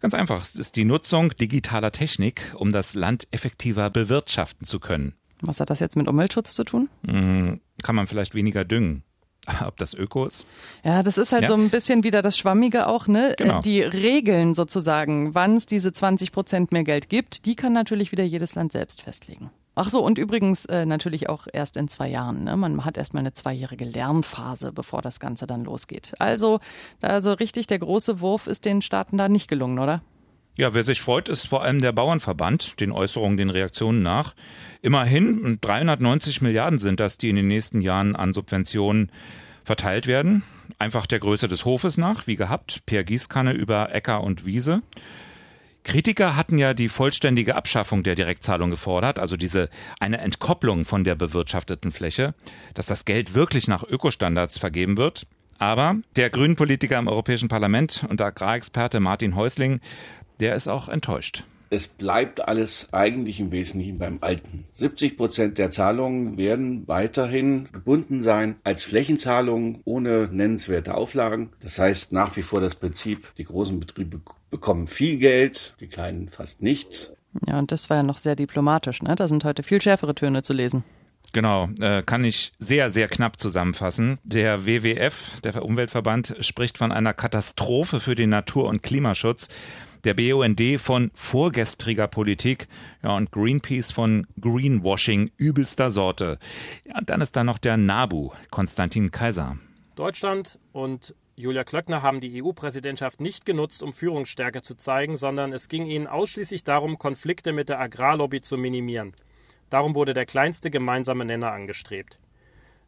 Ganz 0.02 0.14
einfach, 0.14 0.42
es 0.42 0.56
ist 0.56 0.78
die 0.78 0.86
Nutzung 0.86 1.36
digitaler 1.36 1.92
Technik, 1.92 2.54
um 2.56 2.72
das 2.72 2.94
Land 2.94 3.28
effektiver 3.32 3.90
bewirtschaften 3.90 4.66
zu 4.66 4.80
können. 4.80 5.19
Was 5.42 5.60
hat 5.60 5.70
das 5.70 5.80
jetzt 5.80 5.96
mit 5.96 6.08
Umweltschutz 6.08 6.54
zu 6.54 6.64
tun? 6.64 6.90
Hm, 7.06 7.62
kann 7.84 7.96
man 7.96 8.08
vielleicht 8.08 8.36
weniger 8.36 8.66
düngen. 8.66 9.04
Ob 9.66 9.78
das 9.78 9.94
Öko 9.94 10.26
ist? 10.26 10.46
Ja, 10.84 11.04
das 11.04 11.18
ist 11.18 11.32
halt 11.32 11.44
ja. 11.44 11.50
so 11.50 11.56
ein 11.56 11.70
bisschen 11.70 12.04
wieder 12.04 12.22
das 12.22 12.38
Schwammige 12.38 12.88
auch, 12.88 13.08
ne? 13.08 13.34
Genau. 13.38 13.62
Die 13.62 13.82
Regeln 13.82 14.54
sozusagen, 14.54 15.34
wann 15.34 15.56
es 15.56 15.66
diese 15.66 15.92
20 15.92 16.32
Prozent 16.32 16.72
mehr 16.72 16.84
Geld 16.84 17.10
gibt, 17.10 17.46
die 17.46 17.56
kann 17.56 17.74
natürlich 17.74 18.12
wieder 18.12 18.24
jedes 18.24 18.56
Land 18.56 18.72
selbst 18.72 19.02
festlegen. 19.02 19.50
Ach 19.76 19.90
so, 19.90 20.04
und 20.04 20.18
übrigens 20.18 20.66
äh, 20.66 20.86
natürlich 20.86 21.30
auch 21.30 21.48
erst 21.52 21.78
in 21.78 21.88
zwei 21.88 22.10
Jahren. 22.10 22.44
Ne? 22.44 22.58
Man 22.58 22.84
hat 22.84 22.98
erstmal 22.98 23.22
eine 23.22 23.32
zweijährige 23.32 23.86
Lernphase, 23.86 24.74
bevor 24.74 25.02
das 25.02 25.22
Ganze 25.22 25.48
dann 25.48 25.64
losgeht. 25.64 26.16
Also, 26.20 26.60
also 27.00 27.32
richtig 27.32 27.68
der 27.68 27.80
große 27.80 28.20
Wurf 28.20 28.48
ist 28.48 28.66
den 28.66 28.82
Staaten 28.82 29.18
da 29.18 29.30
nicht 29.30 29.48
gelungen, 29.48 29.80
oder? 29.80 30.02
Ja, 30.60 30.74
wer 30.74 30.84
sich 30.84 31.00
freut, 31.00 31.30
ist 31.30 31.48
vor 31.48 31.64
allem 31.64 31.80
der 31.80 31.94
Bauernverband, 31.94 32.82
den 32.82 32.92
Äußerungen, 32.92 33.38
den 33.38 33.50
Reaktionen 33.50 34.04
nach. 34.04 34.36
Immerhin 34.82 35.58
390 35.62 36.42
Milliarden 36.42 36.80
sind 36.80 37.00
das, 37.00 37.18
die 37.18 37.30
in 37.30 37.38
den 37.38 37.48
nächsten 37.48 37.80
Jahren 37.80 38.14
an 38.14 38.34
Subventionen 38.34 39.10
verteilt 39.64 40.06
werden. 40.06 40.44
Einfach 40.78 41.06
der 41.06 41.20
Größe 41.20 41.48
des 41.48 41.64
Hofes 41.64 41.96
nach, 41.96 42.28
wie 42.28 42.36
gehabt, 42.36 42.82
per 42.86 43.06
Gießkanne 43.06 43.54
über 43.54 43.96
Äcker 43.96 44.22
und 44.22 44.46
Wiese. 44.46 44.82
Kritiker 45.86 46.36
hatten 46.36 46.58
ja 46.58 46.74
die 46.74 46.90
vollständige 46.90 47.56
Abschaffung 47.56 48.04
der 48.04 48.16
Direktzahlung 48.16 48.70
gefordert, 48.70 49.18
also 49.18 49.38
diese 49.38 49.70
eine 50.02 50.18
Entkopplung 50.18 50.84
von 50.84 51.06
der 51.06 51.16
bewirtschafteten 51.16 51.94
Fläche, 51.94 52.36
dass 52.74 52.86
das 52.86 53.06
Geld 53.06 53.34
wirklich 53.34 53.70
nach 53.70 53.86
Ökostandards 53.86 54.58
vergeben 54.58 54.98
wird. 54.98 55.26
Aber 55.60 55.98
der 56.16 56.30
Grünen 56.30 56.56
Politiker 56.56 56.98
im 56.98 57.10
Europäischen 57.10 57.50
Parlament 57.50 58.06
und 58.10 58.22
Agrarexperte 58.22 59.02
Martin 59.02 59.36
Häusling, 59.36 59.82
der 60.40 60.56
ist 60.56 60.68
auch 60.68 60.90
enttäuscht. 60.90 61.44
Es 61.72 61.88
bleibt 61.88 62.48
alles 62.48 62.88
eigentlich 62.92 63.40
im 63.40 63.52
Wesentlichen 63.52 64.00
beim 64.00 64.18
Alten. 64.22 64.66
70 64.74 65.18
Prozent 65.18 65.58
der 65.60 65.70
Zahlungen 65.70 66.38
werden 66.38 66.88
weiterhin 66.88 67.70
gebunden 67.72 68.24
sein 68.24 68.56
als 68.64 68.84
Flächenzahlungen 68.86 69.82
ohne 69.86 70.30
nennenswerte 70.32 70.96
Auflagen. 70.96 71.52
Das 71.60 71.78
heißt 71.78 72.12
nach 72.12 72.36
wie 72.38 72.42
vor 72.42 72.60
das 72.60 72.74
Prinzip, 72.74 73.36
die 73.36 73.44
großen 73.44 73.80
Betriebe 73.80 74.20
bekommen 74.50 74.88
viel 74.88 75.18
Geld, 75.18 75.76
die 75.80 75.88
kleinen 75.88 76.28
fast 76.28 76.64
nichts. 76.64 77.12
Ja, 77.46 77.60
und 77.60 77.72
das 77.72 77.92
war 77.92 77.98
ja 77.98 78.04
noch 78.04 78.18
sehr 78.18 78.36
diplomatisch, 78.36 79.04
ne? 79.04 79.16
Da 79.16 79.28
sind 79.28 79.44
heute 79.44 79.62
viel 79.62 79.80
schärfere 79.80 80.16
Töne 80.16 80.42
zu 80.42 80.54
lesen. 80.54 80.84
Genau, 81.32 81.70
äh, 81.80 82.02
kann 82.02 82.24
ich 82.24 82.54
sehr, 82.58 82.90
sehr 82.90 83.08
knapp 83.08 83.40
zusammenfassen. 83.40 84.18
Der 84.24 84.66
WWF, 84.66 85.40
der 85.44 85.64
Umweltverband, 85.64 86.36
spricht 86.40 86.80
von 86.80 86.92
einer 86.92 87.14
Katastrophe 87.14 88.00
für 88.00 88.16
den 88.16 88.32
Natur- 88.32 88.68
und 88.68 88.82
Klimaschutz 88.82 89.50
der 90.04 90.14
BUND 90.14 90.62
von 90.80 91.12
vorgestriger 91.14 92.08
Politik 92.08 92.68
ja, 93.04 93.16
und 93.16 93.32
Greenpeace 93.32 93.92
von 93.92 94.28
Greenwashing 94.40 95.32
übelster 95.38 95.92
Sorte. 95.92 96.40
Ja, 96.86 97.00
dann 97.02 97.22
ist 97.22 97.36
da 97.36 97.44
noch 97.44 97.58
der 97.58 97.78
NABU, 97.78 98.32
Konstantin 98.50 99.12
Kaiser. 99.12 99.58
Deutschland 99.96 100.58
und 100.72 101.14
Julia 101.36 101.64
Klöckner 101.64 102.02
haben 102.02 102.20
die 102.20 102.44
EU-Präsidentschaft 102.44 103.22
nicht 103.22 103.46
genutzt, 103.46 103.82
um 103.82 103.94
Führungsstärke 103.94 104.62
zu 104.62 104.76
zeigen, 104.76 105.16
sondern 105.16 105.54
es 105.54 105.70
ging 105.70 105.86
ihnen 105.86 106.08
ausschließlich 106.08 106.66
darum, 106.66 106.98
Konflikte 106.98 107.54
mit 107.54 107.70
der 107.70 107.80
Agrarlobby 107.80 108.42
zu 108.42 108.58
minimieren. 108.58 109.14
Darum 109.70 109.96
wurde 109.96 110.14
der 110.14 110.26
kleinste 110.26 110.70
gemeinsame 110.70 111.26
Nenner 111.26 111.52
angestrebt. 111.52 112.20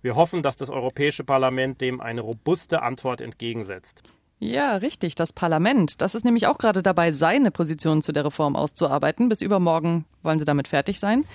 Wir 0.02 0.16
hoffen, 0.16 0.44
dass 0.44 0.58
das 0.58 0.70
Europäische 0.70 1.24
Parlament 1.24 1.80
dem 1.80 2.02
eine 2.02 2.22
robuste 2.22 2.82
Antwort 2.82 3.22
entgegensetzt. 3.22 4.04
Ja, 4.44 4.78
richtig, 4.78 5.14
das 5.14 5.34
Parlament. 5.34 6.02
Das 6.02 6.16
ist 6.16 6.26
nämlich 6.26 6.48
auch 6.48 6.58
gerade 6.58 6.82
dabei, 6.82 7.12
seine 7.12 7.52
Position 7.52 8.02
zu 8.02 8.12
der 8.12 8.26
Reform 8.26 8.56
auszuarbeiten. 8.56 9.30
Bis 9.30 9.40
übermorgen 9.40 10.06
wollen 10.24 10.40
sie 10.40 10.46
damit 10.46 10.68
fertig 10.68 11.00
sein. 11.00 11.26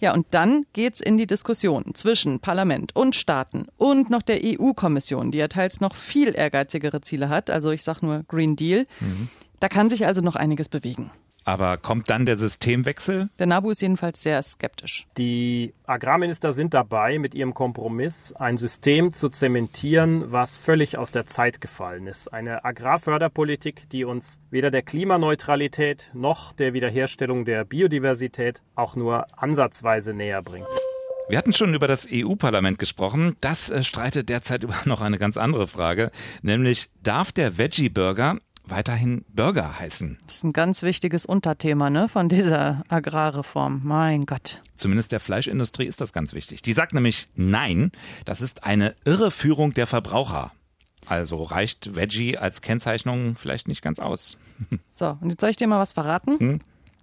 Ja, 0.00 0.14
und 0.14 0.26
dann 0.30 0.64
geht's 0.72 1.02
in 1.02 1.18
die 1.18 1.26
Diskussion 1.26 1.94
zwischen 1.94 2.40
Parlament 2.40 2.96
und 2.96 3.16
Staaten 3.16 3.66
und 3.76 4.08
noch 4.08 4.22
der 4.22 4.40
EU-Kommission, 4.42 5.30
die 5.30 5.38
ja 5.38 5.48
teils 5.48 5.82
noch 5.82 5.94
viel 5.94 6.34
ehrgeizigere 6.34 7.02
Ziele 7.02 7.28
hat. 7.28 7.50
Also 7.50 7.70
ich 7.70 7.84
sag 7.84 8.00
nur 8.00 8.24
Green 8.28 8.56
Deal. 8.56 8.86
Mhm. 8.98 9.28
Da 9.60 9.68
kann 9.68 9.90
sich 9.90 10.06
also 10.06 10.22
noch 10.22 10.34
einiges 10.34 10.70
bewegen. 10.70 11.10
Aber 11.44 11.76
kommt 11.76 12.08
dann 12.10 12.26
der 12.26 12.36
Systemwechsel? 12.36 13.28
Der 13.38 13.46
NABU 13.46 13.70
ist 13.70 13.82
jedenfalls 13.82 14.22
sehr 14.22 14.42
skeptisch. 14.42 15.06
Die 15.18 15.74
Agrarminister 15.86 16.52
sind 16.52 16.72
dabei, 16.72 17.18
mit 17.18 17.34
ihrem 17.34 17.52
Kompromiss 17.52 18.32
ein 18.32 18.56
System 18.56 19.12
zu 19.12 19.28
zementieren, 19.28 20.32
was 20.32 20.56
völlig 20.56 20.96
aus 20.96 21.10
der 21.10 21.26
Zeit 21.26 21.60
gefallen 21.60 22.06
ist. 22.06 22.32
Eine 22.32 22.64
Agrarförderpolitik, 22.64 23.88
die 23.90 24.04
uns 24.04 24.38
weder 24.50 24.70
der 24.70 24.82
Klimaneutralität 24.82 26.10
noch 26.14 26.54
der 26.54 26.72
Wiederherstellung 26.72 27.44
der 27.44 27.64
Biodiversität 27.64 28.62
auch 28.74 28.96
nur 28.96 29.26
ansatzweise 29.36 30.14
näher 30.14 30.42
bringt. 30.42 30.66
Wir 31.26 31.38
hatten 31.38 31.54
schon 31.54 31.72
über 31.72 31.88
das 31.88 32.06
EU-Parlament 32.12 32.78
gesprochen. 32.78 33.36
Das 33.40 33.70
äh, 33.70 33.82
streitet 33.82 34.28
derzeit 34.28 34.62
über 34.64 34.76
noch 34.84 35.00
eine 35.00 35.18
ganz 35.18 35.36
andere 35.36 35.66
Frage, 35.66 36.10
nämlich 36.42 36.90
darf 37.02 37.32
der 37.32 37.56
Veggie-Burger 37.56 38.38
weiterhin 38.66 39.24
Burger 39.28 39.78
heißen. 39.78 40.18
Das 40.26 40.36
ist 40.36 40.44
ein 40.44 40.52
ganz 40.52 40.82
wichtiges 40.82 41.26
Unterthema 41.26 41.90
ne, 41.90 42.08
von 42.08 42.28
dieser 42.28 42.82
Agrarreform. 42.88 43.82
Mein 43.84 44.26
Gott. 44.26 44.62
Zumindest 44.76 45.12
der 45.12 45.20
Fleischindustrie 45.20 45.86
ist 45.86 46.00
das 46.00 46.12
ganz 46.12 46.32
wichtig. 46.32 46.62
Die 46.62 46.72
sagt 46.72 46.94
nämlich 46.94 47.28
Nein, 47.34 47.92
das 48.24 48.40
ist 48.40 48.64
eine 48.64 48.94
Irreführung 49.04 49.72
der 49.72 49.86
Verbraucher. 49.86 50.52
Also 51.06 51.42
reicht 51.42 51.94
Veggie 51.94 52.38
als 52.38 52.62
Kennzeichnung 52.62 53.36
vielleicht 53.36 53.68
nicht 53.68 53.82
ganz 53.82 53.98
aus. 53.98 54.38
So, 54.90 55.18
und 55.20 55.30
jetzt 55.30 55.40
soll 55.40 55.50
ich 55.50 55.56
dir 55.56 55.66
mal 55.66 55.80
was 55.80 55.92
verraten? 55.92 56.38
Hm? 56.38 56.60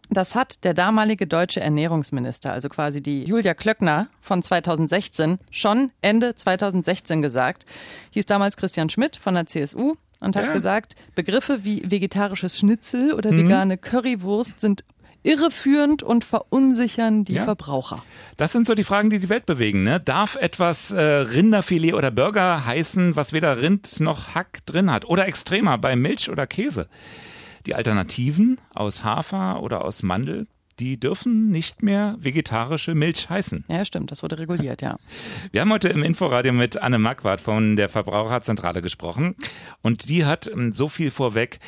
Das 0.10 0.36
hat 0.36 0.64
der 0.64 0.74
damalige 0.74 1.28
deutsche 1.28 1.62
Ernährungsminister, 1.62 2.52
also 2.52 2.68
quasi 2.70 3.02
die 3.02 3.24
Julia 3.24 3.54
Klöckner 3.54 4.08
von 4.20 4.42
2016, 4.44 5.40
schon 5.52 5.92
Ende 6.02 6.36
2016 6.36 7.22
gesagt. 7.22 7.66
Hieß 8.12 8.26
damals 8.26 8.58
Christian 8.58 8.90
Schmidt 8.90 9.18
von 9.18 9.36
der 9.36 9.46
CSU 9.46 9.96
und 10.22 10.36
hat 10.36 10.48
ja. 10.48 10.54
gesagt, 10.54 10.96
Begriffe 11.16 11.66
wie 11.66 11.84
vegetarisches 11.86 12.58
Schnitzel 12.58 13.14
oder 13.14 13.32
mhm. 13.32 13.46
vegane 13.46 13.78
Currywurst 13.78 14.62
sind 14.62 14.86
irreführend 15.24 16.02
und 16.02 16.24
verunsichern 16.24 17.26
die 17.26 17.34
ja. 17.34 17.44
Verbraucher. 17.44 18.04
Das 18.38 18.52
sind 18.52 18.66
so 18.66 18.74
die 18.74 18.84
Fragen, 18.84 19.10
die 19.10 19.20
die 19.20 19.30
Welt 19.30 19.46
bewegen. 19.46 19.84
Ne? 19.84 20.00
Darf 20.00 20.36
etwas 20.36 20.92
äh, 20.92 21.02
Rinderfilet 21.02 21.94
oder 21.94 22.10
Burger 22.10 22.66
heißen, 22.66 23.16
was 23.16 23.34
weder 23.34 23.62
Rind 23.62 24.00
noch 24.00 24.34
Hack 24.34 24.66
drin 24.66 24.92
hat? 24.92 25.06
Oder 25.06 25.28
extremer 25.28 25.78
bei 25.78 25.96
Milch 25.96 26.30
oder 26.30 26.48
Käse? 26.48 26.88
Die 27.68 27.76
Alternativen 27.76 28.60
aus 28.74 29.04
Hafer 29.04 29.62
oder 29.62 29.86
aus 29.86 30.02
Mandel 30.02 30.48
die 30.80 31.00
dürfen 31.00 31.50
nicht 31.50 31.84
mehr 31.84 32.16
vegetarische 32.20 32.96
Milch 32.96 33.30
heißen. 33.30 33.66
Ja, 33.68 33.86
stimmt, 33.86 34.12
das 34.12 34.24
wurde 34.24 34.40
reguliert, 34.40 34.82
ja. 34.82 34.98
Wir 35.52 35.62
haben 35.62 35.72
heute 35.72 35.90
im 35.90 36.04
Inforadio 36.04 36.54
mit 36.54 36.82
Anne 36.82 37.00
Marquardt 37.00 37.42
von 37.42 37.76
der 37.76 37.90
Verbraucherzentrale 37.90 38.82
gesprochen 38.82 39.36
und 39.82 40.10
die 40.10 40.26
hat 40.26 40.48
ähm, 40.48 40.74
so 40.74 40.88
viel 40.88 41.12
vorweg 41.12 41.60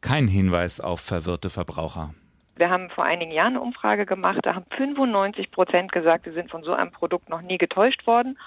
keinen 0.00 0.28
Hinweis 0.28 0.80
auf 0.80 1.00
verwirrte 1.00 1.50
Verbraucher. 1.50 2.14
Wir 2.56 2.68
haben 2.68 2.90
vor 2.90 3.04
einigen 3.04 3.32
Jahren 3.32 3.54
eine 3.54 3.60
Umfrage 3.60 4.06
gemacht, 4.06 4.40
da 4.42 4.54
haben 4.54 4.66
95 4.76 5.50
Prozent 5.50 5.92
gesagt, 5.92 6.26
sie 6.26 6.32
sind 6.32 6.50
von 6.50 6.62
so 6.62 6.72
einem 6.72 6.92
Produkt 6.92 7.28
noch 7.28 7.40
nie 7.40 7.58
getäuscht 7.58 8.06
worden. 8.06 8.38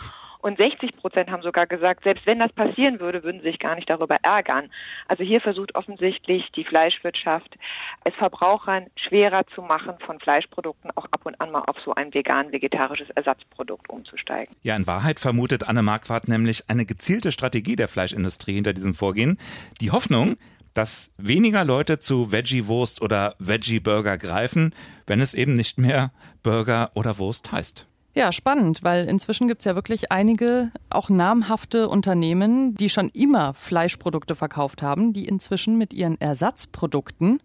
Und 0.45 0.59
60 0.59 0.97
Prozent 0.97 1.31
haben 1.31 1.41
sogar 1.41 1.65
gesagt, 1.65 2.03
selbst 2.03 2.27
wenn 2.27 2.37
das 2.37 2.53
passieren 2.53 2.99
würde, 2.99 3.23
würden 3.23 3.41
sie 3.41 3.47
sich 3.47 3.57
gar 3.57 3.73
nicht 3.73 3.89
darüber 3.89 4.17
ärgern. 4.21 4.69
Also 5.07 5.23
hier 5.23 5.41
versucht 5.41 5.73
offensichtlich 5.73 6.51
die 6.55 6.63
Fleischwirtschaft, 6.63 7.57
es 8.03 8.13
Verbrauchern 8.13 8.85
schwerer 8.95 9.41
zu 9.55 9.63
machen, 9.63 9.95
von 10.05 10.19
Fleischprodukten 10.19 10.91
auch 10.93 11.05
ab 11.05 11.21
und 11.23 11.41
an 11.41 11.49
mal 11.49 11.63
auf 11.65 11.77
so 11.83 11.95
ein 11.95 12.13
vegan-vegetarisches 12.13 13.09
Ersatzprodukt 13.15 13.89
umzusteigen. 13.89 14.55
Ja, 14.61 14.75
in 14.75 14.85
Wahrheit 14.85 15.19
vermutet 15.19 15.67
Anne 15.67 15.81
Marquardt 15.81 16.27
nämlich 16.27 16.69
eine 16.69 16.85
gezielte 16.85 17.31
Strategie 17.31 17.75
der 17.75 17.87
Fleischindustrie 17.87 18.53
hinter 18.53 18.73
diesem 18.73 18.93
Vorgehen. 18.93 19.39
Die 19.81 19.89
Hoffnung, 19.89 20.37
dass 20.75 21.11
weniger 21.17 21.65
Leute 21.65 21.97
zu 21.97 22.31
Veggie-Wurst 22.31 23.01
oder 23.01 23.33
Veggie-Burger 23.39 24.19
greifen, 24.19 24.75
wenn 25.07 25.21
es 25.21 25.33
eben 25.33 25.55
nicht 25.55 25.79
mehr 25.79 26.11
Burger 26.43 26.91
oder 26.93 27.17
Wurst 27.17 27.51
heißt. 27.51 27.87
Ja, 28.17 28.31
spannend, 28.31 28.81
weil 28.81 29.09
inzwischen 29.09 29.49
gibt's 29.49 29.65
ja 29.65 29.75
wirklich 29.75 30.09
einige 30.09 30.71
auch 30.89 31.09
namhafte 31.09 31.89
Unternehmen, 31.89 32.73
die 32.73 32.89
schon 32.89 33.09
immer 33.09 33.53
Fleischprodukte 33.53 34.35
verkauft 34.35 34.81
haben, 34.81 35.11
die 35.11 35.27
inzwischen 35.27 35.77
mit 35.77 35.93
ihren 35.93 36.19
Ersatzprodukten 36.21 37.41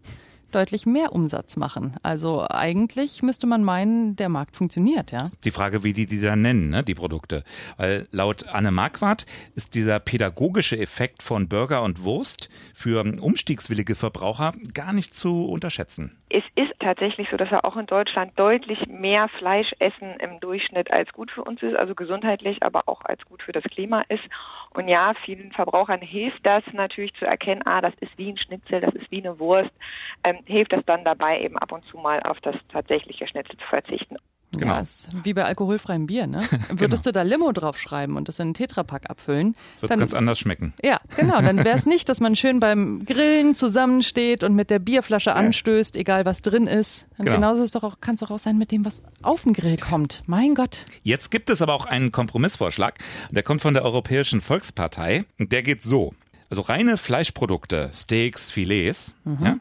deutlich 0.51 0.87
mehr 0.87 1.13
Umsatz 1.13 1.57
machen. 1.57 1.97
Also 2.03 2.45
eigentlich 2.49 3.23
müsste 3.23 3.47
man 3.47 3.65
meinen, 3.65 4.17
der 4.17 4.29
Markt 4.29 4.57
funktioniert, 4.57 5.13
ja. 5.13 5.25
Die 5.45 5.51
Frage, 5.51 5.85
wie 5.85 5.93
die 5.93 6.07
die 6.07 6.21
dann 6.21 6.43
nennen, 6.43 6.71
ne, 6.71 6.83
die 6.83 6.95
Produkte. 6.95 7.45
Weil 7.77 8.07
laut 8.11 8.49
Anne 8.49 8.71
Marquardt 8.71 9.27
ist 9.55 9.75
dieser 9.75 10.01
pädagogische 10.01 10.79
Effekt 10.79 11.23
von 11.23 11.49
Burger 11.49 11.83
und 11.83 12.05
Wurst 12.05 12.49
für 12.75 13.05
umstiegswillige 13.21 13.95
Verbraucher 13.95 14.53
gar 14.75 14.93
nicht 14.93 15.15
zu 15.15 15.47
unterschätzen. 15.47 16.17
Es 16.29 16.45
ist 16.55 16.73
tatsächlich 16.81 17.29
so, 17.31 17.37
dass 17.37 17.51
wir 17.51 17.65
auch 17.65 17.77
in 17.77 17.87
Deutschland 17.87 18.33
deutlich 18.37 18.79
mehr 18.87 19.29
Fleisch 19.39 19.71
essen 19.79 20.15
im 20.21 20.41
Durchschnitt 20.41 20.91
als 20.91 21.13
gut 21.13 21.31
für 21.31 21.45
uns 21.45 21.63
ist, 21.63 21.77
also 21.77 21.95
gesundheitlich, 21.95 22.63
aber 22.63 22.89
auch 22.89 23.03
als 23.03 23.25
gut 23.25 23.43
für 23.43 23.53
das 23.53 23.65
Klima 23.65 24.03
ist. 24.09 24.25
Und 24.73 24.89
ja, 24.89 25.13
vielen 25.25 25.51
Verbrauchern 25.53 26.01
hilft 26.01 26.47
das 26.47 26.63
natürlich 26.73 27.13
zu 27.15 27.25
erkennen, 27.25 27.63
ah, 27.65 27.81
das 27.81 27.95
ist 28.01 28.17
wie 28.17 28.31
ein 28.31 28.39
Schnitzel, 28.39 28.81
das 28.81 28.95
ist 28.95 29.11
wie 29.11 29.19
eine 29.19 29.39
Wurst, 29.39 29.73
ähm, 30.25 30.39
hilft 30.47 30.73
das 30.73 30.85
dann 30.87 31.05
dabei, 31.05 31.41
eben 31.41 31.59
ab 31.59 31.73
und 31.73 31.85
zu 31.87 31.99
mal 31.99 32.21
auf 32.23 32.41
das 32.41 32.55
tatsächliche 32.69 33.27
Schnitzel 33.27 33.57
zu 33.59 33.67
verzichten. 33.67 34.17
Genau. 34.53 34.75
Ja, 34.75 34.81
ist 34.81 35.11
wie 35.23 35.33
bei 35.33 35.45
alkoholfreiem 35.45 36.07
Bier, 36.07 36.27
ne? 36.27 36.43
Würdest 36.71 37.05
genau. 37.05 37.13
du 37.13 37.13
da 37.13 37.23
Limo 37.23 37.53
draufschreiben 37.53 38.17
und 38.17 38.27
das 38.29 38.39
in 38.39 38.47
einen 38.47 38.55
Tetrapack 38.55 39.09
abfüllen? 39.09 39.55
Wird 39.81 39.97
ganz 39.97 40.13
anders 40.13 40.41
schmecken. 40.41 40.75
Ja, 40.83 41.01
genau. 41.17 41.41
Dann 41.41 41.59
wäre 41.59 41.77
es 41.77 41.87
nicht, 41.87 42.09
dass 42.09 42.21
man 42.21 42.35
schön 42.35 42.59
beim 42.59 43.05
Grillen 43.05 43.55
zusammensteht 43.55 44.43
und 44.43 44.55
mit 44.55 44.71
der 44.71 44.81
Bierflasche 44.81 45.35
anstößt, 45.35 45.95
egal 45.97 46.25
was 46.25 46.43
drin 46.43 46.67
ist. 46.67 47.07
Und 47.17 47.27
genau. 47.27 47.37
genauso 47.37 47.63
ist 47.63 47.77
doch 47.77 47.85
auch, 47.85 48.01
kann 48.01 48.17
es 48.17 48.21
doch 48.21 48.31
auch 48.31 48.39
sein 48.39 48.59
mit 48.59 48.73
dem, 48.73 48.85
was 48.85 49.03
auf 49.23 49.45
den 49.45 49.53
Grill 49.53 49.77
kommt. 49.77 50.23
Mein 50.27 50.57
Gott. 50.57 50.85
Jetzt 51.03 51.31
gibt 51.31 51.49
es 51.49 51.63
aber 51.63 51.75
auch 51.75 51.87
einen 51.87 52.11
Kompromissvorschlag. 52.11 52.99
Der 53.31 53.45
kommt 53.45 53.61
von 53.61 53.75
der 53.75 53.85
Europäischen 53.85 54.41
Volkspartei. 54.41 55.25
Und 55.39 55.53
der 55.53 55.63
geht 55.63 55.83
so. 55.83 56.15
Also 56.51 56.63
reine 56.63 56.97
Fleischprodukte, 56.97 57.91
Steaks, 57.95 58.51
Filets, 58.51 59.15
mhm. 59.25 59.39
ja, 59.41 59.57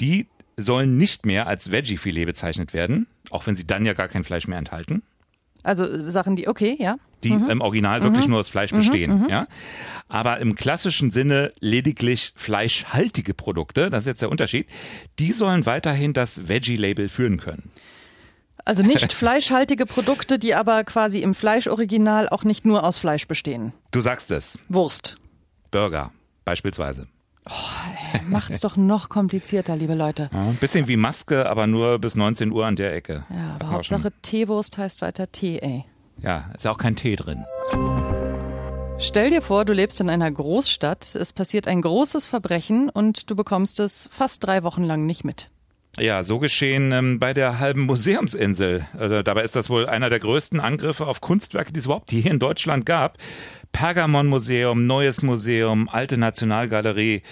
die 0.00 0.26
sollen 0.56 0.96
nicht 0.96 1.26
mehr 1.26 1.46
als 1.46 1.70
Veggie-Filet 1.70 2.26
bezeichnet 2.26 2.72
werden, 2.72 3.06
auch 3.30 3.46
wenn 3.46 3.54
sie 3.54 3.66
dann 3.66 3.84
ja 3.84 3.92
gar 3.92 4.08
kein 4.08 4.24
Fleisch 4.24 4.46
mehr 4.46 4.58
enthalten. 4.58 5.02
Also 5.62 6.08
Sachen, 6.08 6.36
die, 6.36 6.46
okay, 6.46 6.76
ja. 6.78 6.96
Die 7.24 7.32
mhm. 7.32 7.48
im 7.48 7.60
Original 7.62 8.02
wirklich 8.02 8.26
mhm. 8.26 8.32
nur 8.32 8.40
aus 8.40 8.50
Fleisch 8.50 8.70
bestehen, 8.70 9.22
mhm. 9.22 9.28
ja. 9.30 9.46
Aber 10.08 10.38
im 10.38 10.54
klassischen 10.54 11.10
Sinne 11.10 11.52
lediglich 11.60 12.34
fleischhaltige 12.36 13.32
Produkte, 13.32 13.88
das 13.88 14.02
ist 14.02 14.06
jetzt 14.06 14.22
der 14.22 14.30
Unterschied, 14.30 14.68
die 15.18 15.32
sollen 15.32 15.64
weiterhin 15.64 16.12
das 16.12 16.48
Veggie-Label 16.48 17.08
führen 17.08 17.38
können. 17.38 17.70
Also 18.66 18.82
nicht 18.82 19.12
fleischhaltige 19.14 19.86
Produkte, 19.86 20.38
die 20.38 20.54
aber 20.54 20.84
quasi 20.84 21.20
im 21.20 21.34
Fleischoriginal 21.34 22.28
auch 22.28 22.44
nicht 22.44 22.66
nur 22.66 22.84
aus 22.84 22.98
Fleisch 22.98 23.26
bestehen. 23.26 23.72
Du 23.90 24.02
sagst 24.02 24.30
es. 24.30 24.58
Wurst. 24.68 25.16
Burger 25.70 26.12
beispielsweise. 26.44 27.08
Oh, 27.48 27.52
macht's 28.28 28.60
doch 28.60 28.76
noch 28.76 29.08
komplizierter, 29.08 29.76
liebe 29.76 29.94
Leute. 29.94 30.30
Ja, 30.32 30.40
ein 30.40 30.56
bisschen 30.56 30.88
wie 30.88 30.96
Maske, 30.96 31.48
aber 31.48 31.66
nur 31.66 31.98
bis 31.98 32.14
19 32.14 32.50
Uhr 32.52 32.66
an 32.66 32.76
der 32.76 32.94
Ecke. 32.94 33.24
Ja, 33.28 33.56
aber 33.56 33.70
Hauptsache 33.70 34.12
Teewurst 34.22 34.78
heißt 34.78 35.02
weiter 35.02 35.30
Tee, 35.30 35.58
ey. 35.58 35.84
Ja, 36.22 36.50
ist 36.54 36.64
ja 36.64 36.70
auch 36.70 36.78
kein 36.78 36.96
Tee 36.96 37.16
drin. 37.16 37.44
Stell 38.98 39.30
dir 39.30 39.42
vor, 39.42 39.64
du 39.64 39.72
lebst 39.72 40.00
in 40.00 40.08
einer 40.08 40.30
Großstadt, 40.30 41.14
es 41.14 41.32
passiert 41.32 41.68
ein 41.68 41.82
großes 41.82 42.26
Verbrechen 42.26 42.88
und 42.88 43.28
du 43.28 43.36
bekommst 43.36 43.80
es 43.80 44.08
fast 44.10 44.44
drei 44.46 44.62
Wochen 44.62 44.84
lang 44.84 45.04
nicht 45.04 45.24
mit. 45.24 45.50
Ja, 45.98 46.24
so 46.24 46.38
geschehen 46.38 46.90
ähm, 46.92 47.18
bei 47.20 47.34
der 47.34 47.60
halben 47.60 47.82
Museumsinsel. 47.82 48.86
Also, 48.98 49.22
dabei 49.22 49.42
ist 49.42 49.54
das 49.54 49.70
wohl 49.70 49.86
einer 49.86 50.10
der 50.10 50.18
größten 50.18 50.58
Angriffe 50.58 51.06
auf 51.06 51.20
Kunstwerke, 51.20 51.72
die 51.72 51.78
es 51.78 51.84
überhaupt 51.84 52.10
hier 52.10 52.30
in 52.30 52.38
Deutschland 52.40 52.84
gab. 52.84 53.18
Pergamon-Museum, 53.74 54.86
Neues 54.86 55.22
Museum, 55.22 55.88
Alte 55.90 56.16
Nationalgalerie. 56.16 57.22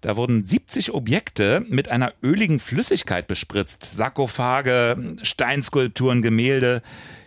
Da 0.00 0.16
wurden 0.16 0.42
70 0.42 0.92
Objekte 0.92 1.64
mit 1.68 1.88
einer 1.88 2.12
öligen 2.24 2.58
Flüssigkeit 2.58 3.28
bespritzt. 3.28 3.84
Sarkophage, 3.84 5.16
Steinskulpturen, 5.22 6.20
Gemälde. 6.20 6.82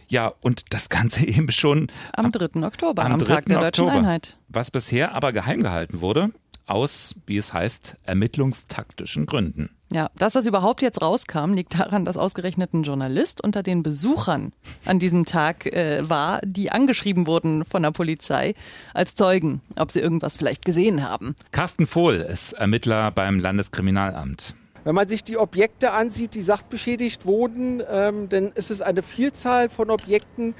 Ja, 0.08 0.34
und 0.42 0.74
das 0.74 0.90
Ganze 0.90 1.26
eben 1.26 1.50
schon 1.52 1.88
am 2.14 2.34
3. 2.34 2.64
Oktober, 2.64 3.04
am, 3.04 3.14
am 3.14 3.20
3. 3.20 3.26
Tag 3.26 3.46
der 3.46 3.58
Oktober, 3.60 3.72
Deutschen 3.72 3.90
Einheit. 3.90 4.38
Was 4.50 4.70
bisher 4.70 5.16
aber 5.16 5.32
geheim 5.32 5.64
gehalten 5.64 6.02
wurde, 6.02 6.32
aus, 6.68 7.16
wie 7.26 7.38
es 7.38 7.54
heißt, 7.54 7.96
ermittlungstaktischen 8.04 9.26
Gründen. 9.26 9.70
Ja, 9.92 10.10
dass 10.18 10.34
das 10.34 10.46
überhaupt 10.46 10.82
jetzt 10.82 11.02
rauskam, 11.02 11.54
liegt 11.54 11.80
daran, 11.80 12.06
dass 12.06 12.18
ausgerechnet 12.18 12.74
ein 12.74 12.84
Journalist 12.84 13.42
unter 13.42 13.62
den 13.62 13.84
Besuchern 13.84 14.52
an 14.84 15.00
diesem 15.00 15.26
Tag 15.26 15.68
äh, 15.68 16.10
war, 16.10 16.42
die 16.44 16.72
angeschrieben 16.72 17.28
wurden 17.28 17.64
von 17.66 17.84
der 17.84 17.92
Polizei 17.92 18.56
als 18.94 19.16
Zeugen, 19.16 19.62
ob 19.76 19.92
sie 19.92 20.00
irgendwas 20.00 20.38
vielleicht 20.38 20.66
gesehen 20.66 21.08
haben. 21.08 21.36
Carsten 21.52 21.86
Vohl 21.86 22.16
ist 22.16 22.54
Ermittler 22.54 23.12
beim 23.12 23.40
Landeskriminalamt. 23.40 24.56
Wenn 24.86 24.94
man 24.94 25.08
sich 25.08 25.24
die 25.24 25.38
Objekte 25.38 25.94
ansieht, 25.94 26.36
die 26.36 26.44
sachbeschädigt 26.44 27.26
wurden, 27.26 27.82
ähm, 27.90 28.30
dann 28.30 28.52
ist 28.52 28.70
es 28.70 28.82
eine 28.82 29.02
Vielzahl 29.02 29.68
von 29.68 29.90
Objekten, 29.90 30.54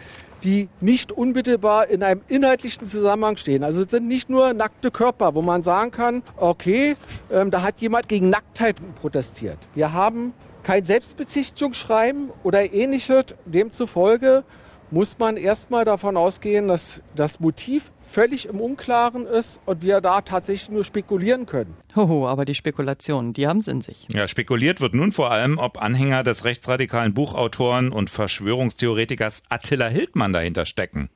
die 0.44 0.70
nicht 0.82 1.12
unmittelbar 1.12 1.88
in 1.88 2.04
einem 2.04 2.22
inhaltlichen 2.28 2.86
Zusammenhang 2.86 3.38
stehen. 3.38 3.64
Also 3.64 3.84
es 3.84 3.92
sind 3.92 4.08
nicht 4.08 4.30
nur 4.30 4.54
nackte 4.54 4.92
Körper, 4.92 5.36
wo 5.36 5.42
man 5.42 5.64
sagen 5.64 5.92
kann, 5.92 6.24
okay, 6.38 6.96
ähm, 7.32 7.52
da 7.52 7.62
hat 7.62 7.80
jemand 7.80 8.08
gegen 8.08 8.30
Nacktheit 8.30 8.76
protestiert. 8.96 9.58
Wir 9.74 9.94
haben 9.94 10.34
kein 10.64 10.84
Selbstbezichtigungsschreiben 10.84 12.32
oder 12.44 12.74
ähnliches. 12.74 13.26
Demzufolge 13.46 14.44
muss 14.92 15.18
man 15.18 15.38
erstmal 15.38 15.86
davon 15.86 16.18
ausgehen, 16.18 16.68
dass 16.68 17.02
das 17.16 17.40
Motiv 17.40 17.92
völlig 18.02 18.48
im 18.48 18.62
Unklaren 18.62 19.26
ist 19.26 19.60
und 19.66 19.82
wir 19.82 20.02
da 20.02 20.22
tatsächlich 20.22 20.70
nur 20.70 20.84
spekulieren 20.84 21.46
können. 21.46 21.76
Hoho, 21.96 22.28
aber 22.28 22.46
die 22.46 22.56
Spekulationen, 22.56 23.34
die 23.34 23.48
haben 23.48 23.60
es 23.60 23.68
in 23.68 23.82
sich. 23.82 24.08
Ja, 24.12 24.28
spekuliert 24.28 24.82
wird 24.82 24.94
nun 24.94 25.12
vor 25.12 25.32
allem, 25.32 25.58
ob 25.58 25.82
Anhänger 25.82 26.24
des 26.24 26.46
rechtsradikalen 26.46 27.14
Buchautoren 27.14 27.92
und 27.92 28.10
Verschwörungstheoretikers 28.10 29.44
Attila 29.50 29.88
Hildmann 29.88 30.34
dahinter 30.34 30.66
stecken. 30.66 31.10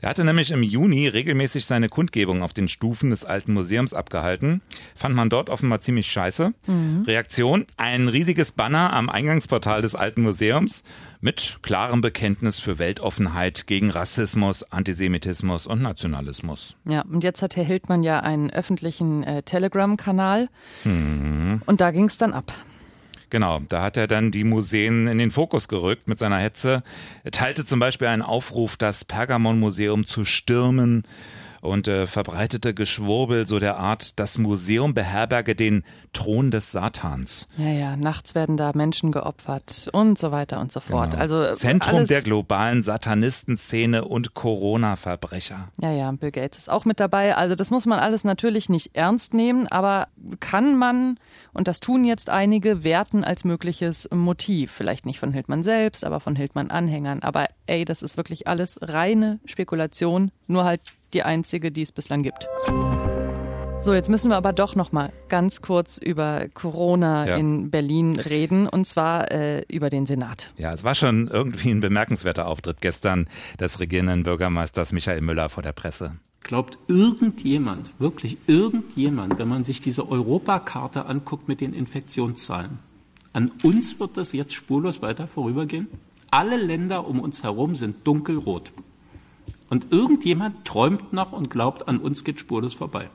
Er 0.00 0.10
hatte 0.10 0.24
nämlich 0.24 0.50
im 0.52 0.62
Juni 0.62 1.08
regelmäßig 1.08 1.66
seine 1.66 1.88
Kundgebung 1.88 2.42
auf 2.42 2.52
den 2.52 2.68
Stufen 2.68 3.10
des 3.10 3.24
alten 3.24 3.52
Museums 3.52 3.94
abgehalten. 3.94 4.62
Fand 4.94 5.14
man 5.14 5.28
dort 5.28 5.50
offenbar 5.50 5.80
ziemlich 5.80 6.06
scheiße. 6.06 6.52
Mhm. 6.66 7.02
Reaktion? 7.06 7.66
Ein 7.76 8.08
riesiges 8.08 8.52
Banner 8.52 8.92
am 8.92 9.08
Eingangsportal 9.08 9.82
des 9.82 9.96
alten 9.96 10.22
Museums 10.22 10.84
mit 11.20 11.58
klarem 11.62 12.00
Bekenntnis 12.00 12.60
für 12.60 12.78
Weltoffenheit 12.78 13.66
gegen 13.66 13.90
Rassismus, 13.90 14.62
Antisemitismus 14.70 15.66
und 15.66 15.82
Nationalismus. 15.82 16.76
Ja, 16.84 17.02
und 17.02 17.24
jetzt 17.24 17.42
hat 17.42 17.56
Herr 17.56 17.64
Hildmann 17.64 18.04
ja 18.04 18.20
einen 18.20 18.50
öffentlichen 18.50 19.24
äh, 19.24 19.42
Telegram-Kanal. 19.42 20.48
Mhm. 20.84 21.62
Und 21.66 21.80
da 21.80 21.90
ging 21.90 22.04
es 22.04 22.18
dann 22.18 22.32
ab. 22.32 22.52
Genau, 23.30 23.60
da 23.68 23.82
hat 23.82 23.96
er 23.96 24.06
dann 24.06 24.30
die 24.30 24.44
Museen 24.44 25.06
in 25.06 25.18
den 25.18 25.30
Fokus 25.30 25.68
gerückt 25.68 26.08
mit 26.08 26.18
seiner 26.18 26.38
Hetze. 26.38 26.82
Er 27.24 27.30
teilte 27.30 27.64
zum 27.64 27.78
Beispiel 27.78 28.08
einen 28.08 28.22
Aufruf, 28.22 28.76
das 28.76 29.04
Pergamon-Museum 29.04 30.04
zu 30.06 30.24
stürmen 30.24 31.04
und 31.68 31.88
äh, 31.88 32.06
verbreitete 32.06 32.74
Geschwurbel 32.74 33.46
so 33.46 33.58
der 33.58 33.78
Art, 33.78 34.18
das 34.18 34.38
Museum 34.38 34.94
beherberge 34.94 35.54
den 35.54 35.84
Thron 36.12 36.50
des 36.50 36.72
Satans. 36.72 37.48
Ja, 37.56 37.68
ja, 37.68 37.96
nachts 37.96 38.34
werden 38.34 38.56
da 38.56 38.72
Menschen 38.74 39.12
geopfert 39.12 39.88
und 39.92 40.18
so 40.18 40.32
weiter 40.32 40.60
und 40.60 40.72
so 40.72 40.80
fort. 40.80 41.10
Genau. 41.10 41.22
Also 41.22 41.54
Zentrum 41.54 42.06
der 42.06 42.22
globalen 42.22 42.82
Satanistenszene 42.82 44.04
und 44.04 44.34
Corona-Verbrecher. 44.34 45.68
Ja, 45.80 45.92
ja, 45.92 46.10
Bill 46.12 46.30
Gates 46.30 46.58
ist 46.58 46.70
auch 46.70 46.84
mit 46.84 47.00
dabei. 47.00 47.36
Also 47.36 47.54
das 47.54 47.70
muss 47.70 47.86
man 47.86 47.98
alles 47.98 48.24
natürlich 48.24 48.68
nicht 48.68 48.96
ernst 48.96 49.34
nehmen, 49.34 49.66
aber 49.68 50.08
kann 50.40 50.76
man, 50.76 51.18
und 51.52 51.68
das 51.68 51.80
tun 51.80 52.04
jetzt 52.04 52.30
einige, 52.30 52.84
werten 52.84 53.24
als 53.24 53.44
mögliches 53.44 54.08
Motiv. 54.12 54.72
Vielleicht 54.72 55.06
nicht 55.06 55.18
von 55.20 55.32
Hildmann 55.32 55.62
selbst, 55.62 56.04
aber 56.04 56.20
von 56.20 56.36
Hildmann-Anhängern. 56.36 57.22
Aber 57.22 57.46
ey, 57.66 57.84
das 57.84 58.02
ist 58.02 58.16
wirklich 58.16 58.46
alles 58.48 58.78
reine 58.82 59.40
Spekulation, 59.44 60.32
nur 60.46 60.64
halt 60.64 60.80
die 61.14 61.22
einzige, 61.22 61.70
die 61.70 61.82
es 61.82 61.92
bislang 61.92 62.22
gibt. 62.22 62.48
So, 63.80 63.94
jetzt 63.94 64.10
müssen 64.10 64.30
wir 64.30 64.36
aber 64.36 64.52
doch 64.52 64.74
noch 64.74 64.90
mal 64.90 65.12
ganz 65.28 65.62
kurz 65.62 65.98
über 65.98 66.46
Corona 66.52 67.28
ja. 67.28 67.36
in 67.36 67.70
Berlin 67.70 68.18
reden 68.18 68.68
und 68.68 68.86
zwar 68.86 69.30
äh, 69.30 69.62
über 69.68 69.88
den 69.88 70.04
Senat. 70.04 70.52
Ja, 70.56 70.72
es 70.72 70.82
war 70.82 70.96
schon 70.96 71.28
irgendwie 71.28 71.70
ein 71.70 71.80
bemerkenswerter 71.80 72.46
Auftritt 72.48 72.80
gestern 72.80 73.28
des 73.60 73.78
regierenden 73.78 74.24
Bürgermeisters 74.24 74.92
Michael 74.92 75.20
Müller 75.20 75.48
vor 75.48 75.62
der 75.62 75.72
Presse. 75.72 76.16
Glaubt 76.40 76.76
irgendjemand, 76.88 77.92
wirklich 78.00 78.38
irgendjemand, 78.48 79.38
wenn 79.38 79.48
man 79.48 79.62
sich 79.62 79.80
diese 79.80 80.10
Europakarte 80.10 81.06
anguckt 81.06 81.46
mit 81.46 81.60
den 81.60 81.72
Infektionszahlen, 81.72 82.80
an 83.32 83.52
uns 83.62 84.00
wird 84.00 84.16
das 84.16 84.32
jetzt 84.32 84.54
spurlos 84.54 85.02
weiter 85.02 85.28
vorübergehen? 85.28 85.86
Alle 86.30 86.56
Länder 86.56 87.06
um 87.06 87.20
uns 87.20 87.44
herum 87.44 87.76
sind 87.76 88.04
dunkelrot. 88.06 88.72
Und 89.68 89.92
irgendjemand 89.92 90.64
träumt 90.64 91.12
noch 91.12 91.32
und 91.32 91.50
glaubt, 91.50 91.88
an 91.88 91.98
uns 91.98 92.24
geht 92.24 92.40
spurlos 92.40 92.74
vorbei. 92.74 93.10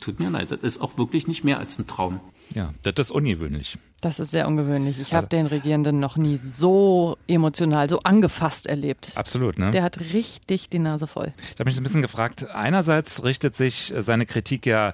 Tut 0.00 0.18
mir 0.20 0.30
leid, 0.30 0.50
das 0.50 0.60
ist 0.60 0.80
auch 0.80 0.98
wirklich 0.98 1.26
nicht 1.26 1.44
mehr 1.44 1.58
als 1.58 1.78
ein 1.78 1.86
Traum. 1.86 2.20
Ja, 2.54 2.74
das 2.82 2.94
ist 2.98 3.10
ungewöhnlich. 3.12 3.78
Das 4.00 4.18
ist 4.18 4.32
sehr 4.32 4.48
ungewöhnlich. 4.48 5.00
Ich 5.00 5.14
habe 5.14 5.26
also, 5.26 5.28
den 5.28 5.46
Regierenden 5.46 6.00
noch 6.00 6.16
nie 6.16 6.36
so 6.36 7.16
emotional, 7.28 7.88
so 7.88 8.00
angefasst 8.00 8.66
erlebt. 8.66 9.12
Absolut, 9.14 9.58
ne? 9.58 9.70
Der 9.70 9.84
hat 9.84 10.00
richtig 10.12 10.68
die 10.68 10.80
Nase 10.80 11.06
voll. 11.06 11.32
Ich 11.38 11.60
habe 11.60 11.70
mich 11.70 11.76
ein 11.76 11.84
bisschen 11.84 12.02
gefragt, 12.02 12.50
einerseits 12.50 13.22
richtet 13.24 13.54
sich 13.54 13.92
seine 13.96 14.26
Kritik 14.26 14.66
ja 14.66 14.92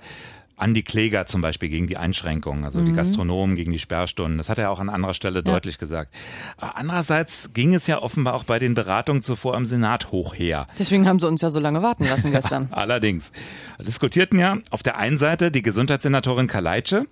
an 0.58 0.74
die 0.74 0.82
Kläger 0.82 1.24
zum 1.26 1.40
Beispiel 1.40 1.68
gegen 1.68 1.86
die 1.86 1.96
Einschränkungen, 1.96 2.64
also 2.64 2.80
mhm. 2.80 2.86
die 2.86 2.92
Gastronomen 2.92 3.56
gegen 3.56 3.72
die 3.72 3.78
Sperrstunden. 3.78 4.38
Das 4.38 4.48
hat 4.48 4.58
er 4.58 4.70
auch 4.70 4.80
an 4.80 4.88
anderer 4.88 5.14
Stelle 5.14 5.36
ja. 5.36 5.42
deutlich 5.42 5.78
gesagt. 5.78 6.12
Aber 6.56 6.76
andererseits 6.76 7.50
ging 7.54 7.74
es 7.74 7.86
ja 7.86 8.02
offenbar 8.02 8.34
auch 8.34 8.44
bei 8.44 8.58
den 8.58 8.74
Beratungen 8.74 9.22
zuvor 9.22 9.56
im 9.56 9.64
Senat 9.64 10.10
hoch 10.10 10.34
her. 10.34 10.66
Deswegen 10.78 11.08
haben 11.08 11.20
sie 11.20 11.28
uns 11.28 11.40
ja 11.40 11.50
so 11.50 11.60
lange 11.60 11.82
warten 11.82 12.04
lassen 12.04 12.32
gestern. 12.32 12.68
Allerdings. 12.72 13.32
Diskutierten 13.78 14.38
ja 14.38 14.58
auf 14.70 14.82
der 14.82 14.98
einen 14.98 15.18
Seite 15.18 15.50
die 15.50 15.62
Gesundheitssenatorin 15.62 16.48
Kaleitsche 16.48 17.06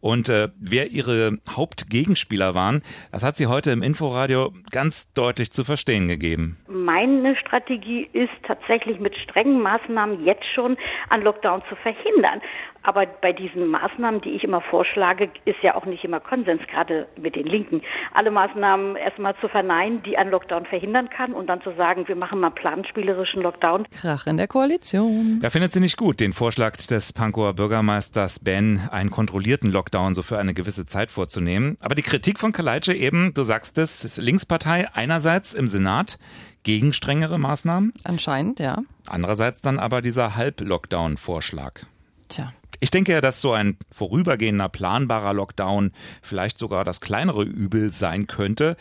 und 0.00 0.28
äh, 0.28 0.48
wer 0.58 0.88
ihre 0.88 1.38
Hauptgegenspieler 1.48 2.54
waren, 2.54 2.82
das 3.12 3.24
hat 3.24 3.36
sie 3.36 3.46
heute 3.46 3.70
im 3.70 3.82
Inforadio 3.82 4.52
ganz 4.72 5.12
deutlich 5.12 5.52
zu 5.52 5.64
verstehen 5.64 6.08
gegeben. 6.08 6.58
Meine 6.68 7.36
Strategie 7.36 8.08
ist 8.12 8.30
tatsächlich 8.46 8.98
mit 8.98 9.14
strengen 9.16 9.60
Maßnahmen 9.60 10.24
jetzt 10.24 10.46
schon 10.54 10.76
an 11.08 11.22
Lockdown 11.22 11.62
zu 11.68 11.76
verhindern. 11.76 12.40
Aber 12.82 13.04
bei 13.04 13.34
diesen 13.34 13.66
Maßnahmen, 13.66 14.22
die 14.22 14.30
ich 14.30 14.42
immer 14.42 14.62
vorschlage, 14.62 15.28
ist 15.44 15.58
ja 15.62 15.74
auch 15.74 15.84
nicht 15.84 16.02
immer 16.02 16.18
Konsens, 16.18 16.62
gerade 16.70 17.06
mit 17.20 17.36
den 17.36 17.46
Linken. 17.46 17.82
Alle 18.14 18.30
Maßnahmen 18.30 18.96
erstmal 18.96 19.36
zu 19.36 19.48
verneinen, 19.48 20.02
die 20.02 20.16
einen 20.16 20.30
Lockdown 20.30 20.64
verhindern 20.64 21.10
kann 21.10 21.34
und 21.34 21.48
dann 21.48 21.60
zu 21.60 21.74
sagen, 21.76 22.08
wir 22.08 22.16
machen 22.16 22.40
mal 22.40 22.50
planspielerischen 22.50 23.42
Lockdown. 23.42 23.86
Krach 23.90 24.26
in 24.26 24.38
der 24.38 24.48
Koalition. 24.48 25.40
Ja, 25.42 25.50
findet 25.50 25.72
sie 25.72 25.80
nicht 25.80 25.98
gut, 25.98 26.20
den 26.20 26.32
Vorschlag 26.32 26.78
des 26.78 27.12
Pankower 27.12 27.52
Bürgermeisters 27.52 28.38
Ben, 28.38 28.80
einen 28.90 29.10
kontrollierten 29.10 29.70
Lockdown 29.70 29.89
so 30.14 30.22
für 30.22 30.38
eine 30.38 30.54
gewisse 30.54 30.86
Zeit 30.86 31.10
vorzunehmen. 31.10 31.76
Aber 31.80 31.94
die 31.94 32.02
Kritik 32.02 32.38
von 32.38 32.52
Kaleitsche 32.52 32.94
eben, 32.94 33.34
du 33.34 33.44
sagst 33.44 33.78
es, 33.78 34.16
Linkspartei 34.16 34.92
einerseits 34.94 35.54
im 35.54 35.68
Senat, 35.68 36.18
gegen 36.62 36.92
strengere 36.92 37.38
Maßnahmen. 37.38 37.92
Anscheinend, 38.04 38.60
ja. 38.60 38.82
Andererseits 39.06 39.62
dann 39.62 39.78
aber 39.78 40.02
dieser 40.02 40.36
Halb-Lockdown-Vorschlag. 40.36 41.80
Tja. 42.28 42.52
Ich 42.80 42.90
denke 42.90 43.12
ja, 43.12 43.20
dass 43.20 43.40
so 43.40 43.52
ein 43.52 43.76
vorübergehender, 43.92 44.68
planbarer 44.68 45.34
Lockdown 45.34 45.92
vielleicht 46.22 46.58
sogar 46.58 46.84
das 46.84 47.00
kleinere 47.00 47.42
Übel 47.42 47.92
sein 47.92 48.26
könnte. 48.26 48.76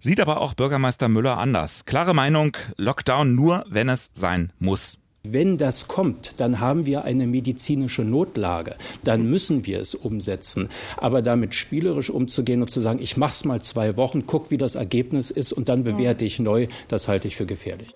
Sieht 0.00 0.20
aber 0.20 0.40
auch 0.40 0.54
Bürgermeister 0.54 1.08
Müller 1.08 1.38
anders. 1.38 1.84
Klare 1.84 2.14
Meinung, 2.14 2.56
Lockdown 2.76 3.34
nur, 3.34 3.64
wenn 3.68 3.88
es 3.88 4.10
sein 4.14 4.52
muss. 4.58 4.98
Wenn 5.32 5.58
das 5.58 5.88
kommt, 5.88 6.40
dann 6.40 6.60
haben 6.60 6.86
wir 6.86 7.04
eine 7.04 7.26
medizinische 7.26 8.02
Notlage. 8.02 8.76
Dann 9.04 9.28
müssen 9.28 9.66
wir 9.66 9.80
es 9.80 9.94
umsetzen. 9.94 10.68
Aber 10.96 11.22
damit 11.22 11.54
spielerisch 11.54 12.10
umzugehen 12.10 12.62
und 12.62 12.70
zu 12.70 12.80
sagen, 12.80 13.00
ich 13.00 13.16
mach's 13.16 13.44
mal 13.44 13.62
zwei 13.62 13.96
Wochen, 13.96 14.26
guck, 14.26 14.50
wie 14.50 14.58
das 14.58 14.74
Ergebnis 14.74 15.30
ist 15.30 15.52
und 15.52 15.68
dann 15.68 15.84
bewerte 15.84 16.24
ich 16.24 16.38
neu, 16.38 16.68
das 16.88 17.08
halte 17.08 17.28
ich 17.28 17.36
für 17.36 17.46
gefährlich. 17.46 17.88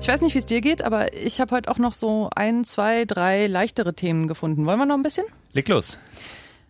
Ich 0.00 0.08
weiß 0.08 0.20
nicht, 0.20 0.34
wie 0.34 0.38
es 0.38 0.46
dir 0.46 0.60
geht, 0.60 0.82
aber 0.82 1.14
ich 1.14 1.40
habe 1.40 1.56
heute 1.56 1.70
auch 1.70 1.78
noch 1.78 1.94
so 1.94 2.28
ein, 2.34 2.64
zwei, 2.64 3.06
drei 3.06 3.46
leichtere 3.46 3.94
Themen 3.94 4.28
gefunden. 4.28 4.66
Wollen 4.66 4.78
wir 4.78 4.86
noch 4.86 4.96
ein 4.96 5.02
bisschen? 5.02 5.24
Leg 5.54 5.68
los. 5.68 5.98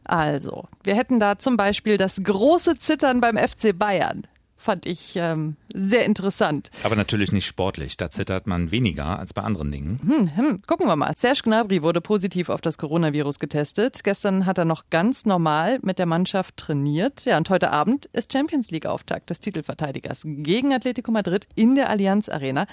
Also, 0.04 0.64
wir 0.84 0.94
hätten 0.94 1.18
da 1.18 1.38
zum 1.38 1.56
Beispiel 1.56 1.96
das 1.96 2.22
große 2.22 2.78
Zittern 2.78 3.20
beim 3.20 3.36
FC 3.36 3.76
Bayern 3.76 4.26
fand 4.56 4.86
ich 4.86 5.16
ähm, 5.16 5.56
sehr 5.74 6.04
interessant. 6.04 6.70
Aber 6.82 6.96
natürlich 6.96 7.32
nicht 7.32 7.46
sportlich. 7.46 7.96
Da 7.96 8.10
zittert 8.10 8.46
man 8.46 8.70
weniger 8.70 9.18
als 9.18 9.34
bei 9.34 9.42
anderen 9.42 9.72
Dingen. 9.72 10.00
Hm, 10.02 10.36
hm, 10.36 10.62
gucken 10.66 10.86
wir 10.86 10.96
mal. 10.96 11.12
Serge 11.16 11.40
Gnabry 11.44 11.82
wurde 11.82 12.00
positiv 12.00 12.48
auf 12.48 12.60
das 12.60 12.78
Coronavirus 12.78 13.38
getestet. 13.38 14.04
Gestern 14.04 14.46
hat 14.46 14.58
er 14.58 14.64
noch 14.64 14.90
ganz 14.90 15.26
normal 15.26 15.78
mit 15.82 15.98
der 15.98 16.06
Mannschaft 16.06 16.56
trainiert. 16.56 17.24
Ja, 17.24 17.36
und 17.36 17.50
heute 17.50 17.70
Abend 17.70 18.06
ist 18.06 18.32
Champions 18.32 18.70
League 18.70 18.86
Auftakt 18.86 19.30
des 19.30 19.40
Titelverteidigers 19.40 20.22
gegen 20.24 20.72
Atletico 20.72 21.10
Madrid 21.10 21.48
in 21.54 21.74
der 21.74 21.90
Allianz 21.90 22.28
Arena. 22.28 22.66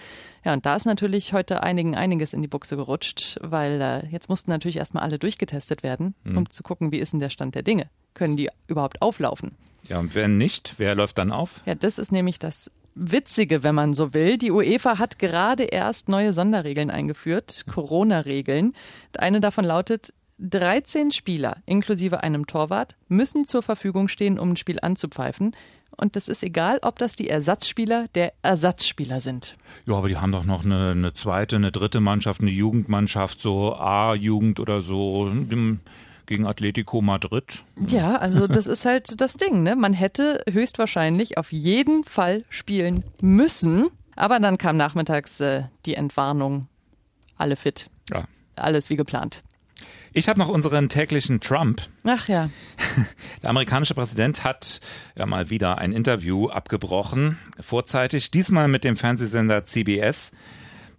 Ja, 0.46 0.54
und 0.54 0.66
da 0.66 0.76
ist 0.76 0.86
natürlich 0.86 1.34
heute 1.34 1.64
einigen 1.64 1.96
einiges 1.96 2.34
in 2.34 2.42
die 2.42 2.48
Buchse 2.48 2.76
gerutscht, 2.76 3.38
weil 3.42 3.82
äh, 3.82 4.08
jetzt 4.08 4.30
mussten 4.30 4.52
natürlich 4.52 4.78
erstmal 4.78 5.04
alle 5.04 5.20
durchgetestet 5.20 5.84
werden, 5.84 6.16
hm. 6.24 6.38
um 6.38 6.50
zu 6.50 6.64
gucken, 6.64 6.92
wie 6.92 7.00
ist 7.00 7.14
denn 7.14 7.20
der 7.20 7.30
Stand 7.30 7.56
der 7.56 7.64
Dinge. 7.64 7.90
Können 8.14 8.38
die 8.38 8.50
überhaupt 8.68 9.02
auflaufen? 9.02 9.56
Ja, 9.88 10.00
und 10.00 10.16
wer 10.16 10.28
nicht, 10.28 10.76
wer 10.78 10.96
läuft 10.96 11.18
dann 11.18 11.32
auf? 11.32 11.62
Ja, 11.66 11.76
das 11.76 11.98
ist 11.98 12.12
nämlich 12.12 12.40
das 12.40 12.72
Witzige, 12.94 13.64
wenn 13.64 13.76
man 13.76 13.94
so 13.94 14.14
will. 14.14 14.38
Die 14.38 14.52
UEFA 14.52 15.00
hat 15.00 15.18
gerade 15.18 15.64
erst 15.64 16.10
neue 16.10 16.34
Sonderregeln 16.34 16.90
eingeführt, 16.90 17.66
Corona-Regeln. 17.72 18.74
Eine 19.18 19.40
davon 19.42 19.66
lautet, 19.66 20.14
13 20.40 21.12
Spieler 21.12 21.58
inklusive 21.66 22.24
einem 22.24 22.48
Torwart 22.48 22.96
müssen 23.08 23.46
zur 23.46 23.62
Verfügung 23.62 24.08
stehen, 24.08 24.40
um 24.40 24.52
ein 24.52 24.58
Spiel 24.58 24.80
anzupfeifen. 24.82 25.56
Und 25.96 26.16
das 26.16 26.28
ist 26.28 26.42
egal, 26.42 26.80
ob 26.82 26.98
das 26.98 27.16
die 27.16 27.30
Ersatzspieler 27.30 28.08
der 28.16 28.34
Ersatzspieler 28.42 29.22
sind. 29.22 29.58
Ja, 29.86 29.96
aber 29.96 30.10
die 30.10 30.18
haben 30.18 30.32
doch 30.32 30.46
noch 30.46 30.66
eine, 30.66 30.92
eine 30.92 31.14
zweite, 31.14 31.58
eine 31.58 31.72
dritte 31.72 32.00
Mannschaft, 32.00 32.42
eine 32.42 32.50
Jugendmannschaft, 32.50 33.40
so 33.40 33.76
A-Jugend 33.76 34.60
oder 34.60 34.82
so 34.82 35.30
gegen 36.26 36.46
Atletico 36.46 37.02
Madrid. 37.02 37.64
Ja, 37.88 38.18
also 38.18 38.48
das 38.48 38.68
ist 38.68 38.86
halt 38.86 39.20
das 39.22 39.34
Ding. 39.34 39.64
Ne? 39.64 39.76
Man 39.76 39.94
hätte 39.94 40.44
höchstwahrscheinlich 40.50 41.38
auf 41.38 41.52
jeden 41.52 42.04
Fall 42.04 42.44
spielen 42.50 43.04
müssen. 43.22 43.88
Aber 44.16 44.40
dann 44.40 44.58
kam 44.58 44.78
nachmittags 44.78 45.40
äh, 45.40 45.64
die 45.86 45.96
Entwarnung. 45.96 46.68
Alle 47.38 47.56
fit. 47.56 47.90
Ja. 48.12 48.26
Alles 48.56 48.90
wie 48.90 48.96
geplant. 48.96 49.44
Ich 50.14 50.28
habe 50.28 50.40
noch 50.40 50.50
unseren 50.50 50.90
täglichen 50.90 51.40
Trump. 51.40 51.82
Ach 52.04 52.28
ja. 52.28 52.50
Der 53.42 53.50
amerikanische 53.50 53.94
Präsident 53.94 54.44
hat 54.44 54.82
ja 55.16 55.26
mal 55.26 55.50
wieder 55.50 55.78
ein 55.78 55.94
Interview 55.94 56.50
abgebrochen, 56.50 57.38
vorzeitig, 57.62 58.30
diesmal 58.30 58.68
mit 58.68 58.84
dem 58.84 58.98
Fernsehsender 58.98 59.64
CBS. 59.64 60.34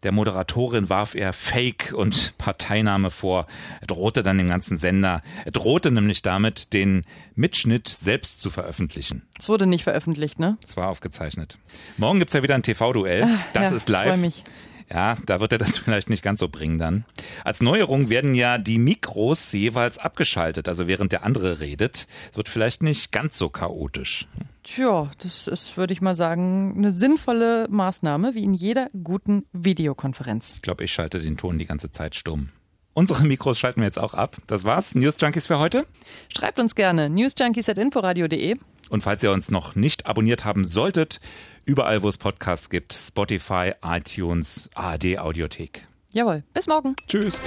Der 0.02 0.10
Moderatorin 0.10 0.88
warf 0.88 1.14
er 1.14 1.32
Fake 1.32 1.92
und 1.94 2.36
Parteinahme 2.36 3.10
vor. 3.10 3.46
Er 3.80 3.86
drohte 3.86 4.22
dann 4.22 4.38
dem 4.38 4.48
ganzen 4.48 4.76
Sender. 4.76 5.22
Er 5.44 5.52
drohte 5.52 5.92
nämlich 5.92 6.22
damit, 6.22 6.72
den 6.72 7.04
Mitschnitt 7.36 7.88
selbst 7.88 8.42
zu 8.42 8.50
veröffentlichen. 8.50 9.22
Es 9.38 9.48
wurde 9.48 9.66
nicht 9.66 9.84
veröffentlicht, 9.84 10.40
ne? 10.40 10.58
Es 10.66 10.76
war 10.76 10.88
aufgezeichnet. 10.88 11.56
Morgen 11.98 12.18
gibt's 12.18 12.34
ja 12.34 12.42
wieder 12.42 12.56
ein 12.56 12.64
TV-Duell. 12.64 13.28
Das 13.52 13.70
ja, 13.70 13.76
ist 13.76 13.88
live. 13.88 14.06
Ich 14.06 14.12
freu 14.12 14.16
mich. 14.16 14.44
Ja, 14.92 15.16
da 15.24 15.40
wird 15.40 15.52
er 15.52 15.58
das 15.58 15.78
vielleicht 15.78 16.10
nicht 16.10 16.22
ganz 16.22 16.40
so 16.40 16.48
bringen 16.48 16.78
dann. 16.78 17.04
Als 17.44 17.60
Neuerung 17.60 18.08
werden 18.08 18.34
ja 18.34 18.58
die 18.58 18.78
Mikros 18.78 19.52
jeweils 19.52 19.98
abgeschaltet, 19.98 20.68
also 20.68 20.88
während 20.88 21.12
der 21.12 21.24
andere 21.24 21.60
redet. 21.60 22.06
Es 22.30 22.36
wird 22.36 22.48
vielleicht 22.48 22.82
nicht 22.82 23.12
ganz 23.12 23.38
so 23.38 23.48
chaotisch. 23.48 24.26
Tja, 24.62 25.10
das 25.20 25.48
ist, 25.48 25.76
würde 25.76 25.92
ich 25.92 26.00
mal 26.00 26.14
sagen, 26.14 26.74
eine 26.76 26.92
sinnvolle 26.92 27.66
Maßnahme, 27.68 28.34
wie 28.34 28.44
in 28.44 28.54
jeder 28.54 28.90
guten 29.02 29.44
Videokonferenz. 29.52 30.52
Ich 30.54 30.62
glaube, 30.62 30.84
ich 30.84 30.92
schalte 30.92 31.20
den 31.20 31.36
Ton 31.36 31.58
die 31.58 31.66
ganze 31.66 31.90
Zeit 31.90 32.14
stumm. 32.14 32.50
Unsere 32.94 33.24
Mikros 33.24 33.58
schalten 33.58 33.80
wir 33.80 33.86
jetzt 33.86 33.98
auch 33.98 34.14
ab. 34.14 34.36
Das 34.46 34.64
war's. 34.64 34.94
News 34.94 35.16
Junkies 35.18 35.46
für 35.46 35.58
heute. 35.58 35.86
Schreibt 36.28 36.60
uns 36.60 36.74
gerne 36.74 37.08
newsjunkies.inforadio.de. 37.08 38.56
Und 38.90 39.02
falls 39.02 39.22
ihr 39.22 39.32
uns 39.32 39.50
noch 39.50 39.74
nicht 39.74 40.06
abonniert 40.06 40.44
haben 40.44 40.64
solltet, 40.64 41.20
überall 41.64 42.02
wo 42.02 42.08
es 42.08 42.18
Podcasts 42.18 42.68
gibt, 42.68 42.92
Spotify, 42.92 43.72
iTunes, 43.82 44.68
ARD 44.74 45.18
Audiothek. 45.18 45.86
Jawohl, 46.12 46.44
bis 46.52 46.66
morgen. 46.66 46.94
Tschüss. 47.08 47.40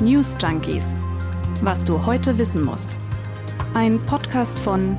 News 0.00 0.36
Junkies. 0.40 0.84
Was 1.62 1.84
du 1.84 2.04
heute 2.04 2.36
wissen 2.36 2.62
musst. 2.62 2.98
Ein 3.74 4.04
Podcast 4.04 4.58
von 4.58 4.98